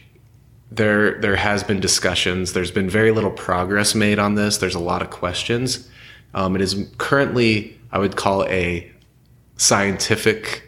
There, 0.71 1.21
there 1.21 1.37
has 1.37 1.63
been 1.63 1.81
discussions. 1.81 2.53
There's 2.53 2.71
been 2.71 2.91
very 2.91 3.13
little 3.13 3.31
progress 3.31 3.95
made 3.95 4.19
on 4.19 4.35
this. 4.35 4.59
There's 4.59 4.75
a 4.75 4.81
lot 4.81 5.03
of 5.03 5.11
questions. 5.11 5.89
Um, 6.35 6.57
it 6.57 6.63
is 6.63 6.89
currently, 6.99 7.79
I 7.93 7.99
would 7.99 8.17
call 8.17 8.45
a 8.47 8.91
scientific 9.57 10.65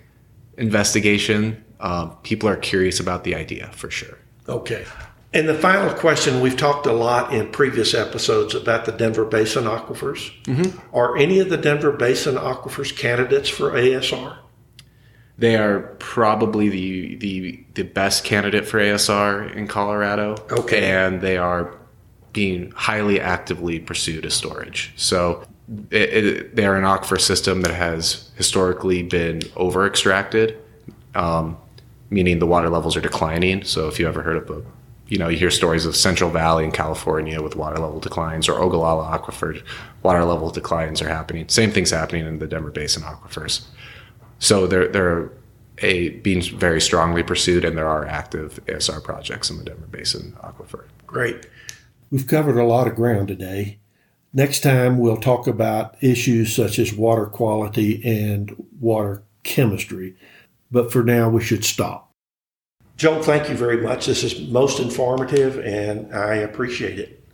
investigation 0.56 1.64
um, 1.80 2.16
people 2.22 2.48
are 2.48 2.56
curious 2.56 3.00
about 3.00 3.24
the 3.24 3.34
idea 3.34 3.70
for 3.72 3.90
sure. 3.90 4.18
Okay. 4.48 4.84
And 5.32 5.46
the 5.46 5.54
final 5.54 5.92
question 5.92 6.40
we've 6.40 6.56
talked 6.56 6.86
a 6.86 6.92
lot 6.92 7.34
in 7.34 7.50
previous 7.50 7.92
episodes 7.92 8.54
about 8.54 8.86
the 8.86 8.92
Denver 8.92 9.26
Basin 9.26 9.64
aquifers. 9.64 10.32
Mm-hmm. 10.44 10.78
Are 10.96 11.18
any 11.18 11.38
of 11.40 11.50
the 11.50 11.58
Denver 11.58 11.92
Basin 11.92 12.36
aquifers 12.36 12.96
candidates 12.96 13.48
for 13.48 13.72
ASR? 13.72 14.38
They 15.36 15.56
are 15.56 15.80
probably 15.98 16.68
the 16.68 17.16
the 17.16 17.64
the 17.74 17.82
best 17.82 18.24
candidate 18.24 18.66
for 18.66 18.80
ASR 18.80 19.54
in 19.54 19.68
Colorado. 19.68 20.36
Okay. 20.50 20.90
And 20.90 21.20
they 21.20 21.36
are 21.36 21.76
being 22.32 22.72
highly 22.72 23.20
actively 23.20 23.78
pursued 23.78 24.24
as 24.24 24.34
storage. 24.34 24.92
So 24.96 25.44
it, 25.90 26.24
it, 26.26 26.56
they 26.56 26.66
are 26.66 26.76
an 26.76 26.84
aquifer 26.84 27.20
system 27.20 27.62
that 27.62 27.74
has 27.74 28.30
historically 28.36 29.02
been 29.02 29.42
over 29.56 29.86
extracted. 29.86 30.58
Um, 31.14 31.58
meaning 32.10 32.38
the 32.38 32.46
water 32.46 32.70
levels 32.70 32.96
are 32.96 33.00
declining. 33.00 33.64
So 33.64 33.88
if 33.88 33.98
you 33.98 34.08
ever 34.08 34.22
heard 34.22 34.36
of 34.36 34.50
a, 34.50 34.62
you 35.08 35.18
know, 35.18 35.28
you 35.28 35.36
hear 35.36 35.50
stories 35.50 35.86
of 35.86 35.96
Central 35.96 36.30
Valley 36.30 36.64
in 36.64 36.72
California 36.72 37.42
with 37.42 37.56
water 37.56 37.78
level 37.78 38.00
declines, 38.00 38.48
or 38.48 38.60
Ogallala 38.60 39.18
Aquifer 39.18 39.62
water 40.02 40.24
level 40.24 40.50
declines 40.50 41.02
are 41.02 41.08
happening. 41.08 41.48
Same 41.48 41.70
thing's 41.70 41.90
happening 41.90 42.26
in 42.26 42.38
the 42.38 42.46
Denver 42.46 42.70
Basin 42.70 43.02
aquifers. 43.02 43.66
So 44.38 44.66
they're 44.66 44.88
they're 44.88 45.30
a 45.78 46.10
being 46.10 46.42
very 46.42 46.80
strongly 46.80 47.22
pursued, 47.22 47.64
and 47.64 47.76
there 47.76 47.88
are 47.88 48.06
active 48.06 48.60
ASR 48.66 49.02
projects 49.02 49.50
in 49.50 49.58
the 49.58 49.64
Denver 49.64 49.86
Basin 49.86 50.36
aquifer. 50.42 50.84
Great. 51.06 51.46
We've 52.10 52.26
covered 52.26 52.58
a 52.58 52.64
lot 52.64 52.86
of 52.86 52.96
ground 52.96 53.28
today. 53.28 53.78
Next 54.32 54.60
time, 54.60 54.98
we'll 54.98 55.16
talk 55.16 55.46
about 55.46 55.96
issues 56.02 56.54
such 56.54 56.78
as 56.78 56.92
water 56.92 57.26
quality 57.26 58.02
and 58.04 58.54
water 58.78 59.22
chemistry 59.42 60.16
but 60.70 60.92
for 60.92 61.02
now 61.02 61.28
we 61.28 61.42
should 61.42 61.64
stop. 61.64 62.07
Joe, 62.98 63.22
thank 63.22 63.48
you 63.48 63.56
very 63.56 63.80
much. 63.80 64.06
This 64.06 64.24
is 64.24 64.48
most 64.48 64.80
informative 64.80 65.58
and 65.64 66.12
I 66.12 66.34
appreciate 66.34 66.98
it. 66.98 67.24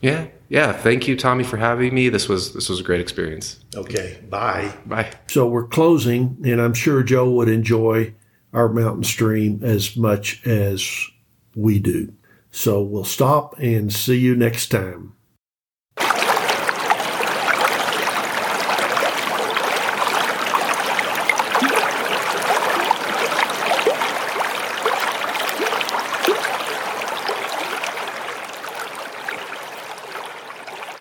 Yeah, 0.00 0.26
yeah. 0.48 0.72
Thank 0.72 1.06
you, 1.06 1.16
Tommy, 1.16 1.44
for 1.44 1.56
having 1.56 1.94
me. 1.94 2.08
This 2.08 2.28
was 2.28 2.52
this 2.52 2.68
was 2.68 2.80
a 2.80 2.82
great 2.82 3.00
experience. 3.00 3.60
Okay, 3.74 4.18
bye. 4.28 4.74
Bye. 4.84 5.10
So 5.28 5.46
we're 5.46 5.66
closing, 5.66 6.36
and 6.44 6.60
I'm 6.60 6.74
sure 6.74 7.02
Joe 7.02 7.30
would 7.30 7.48
enjoy 7.48 8.12
our 8.52 8.68
mountain 8.68 9.04
stream 9.04 9.60
as 9.62 9.96
much 9.96 10.46
as 10.46 11.06
we 11.54 11.78
do. 11.78 12.12
So 12.50 12.82
we'll 12.82 13.04
stop 13.04 13.58
and 13.58 13.92
see 13.92 14.18
you 14.18 14.36
next 14.36 14.68
time. 14.68 15.14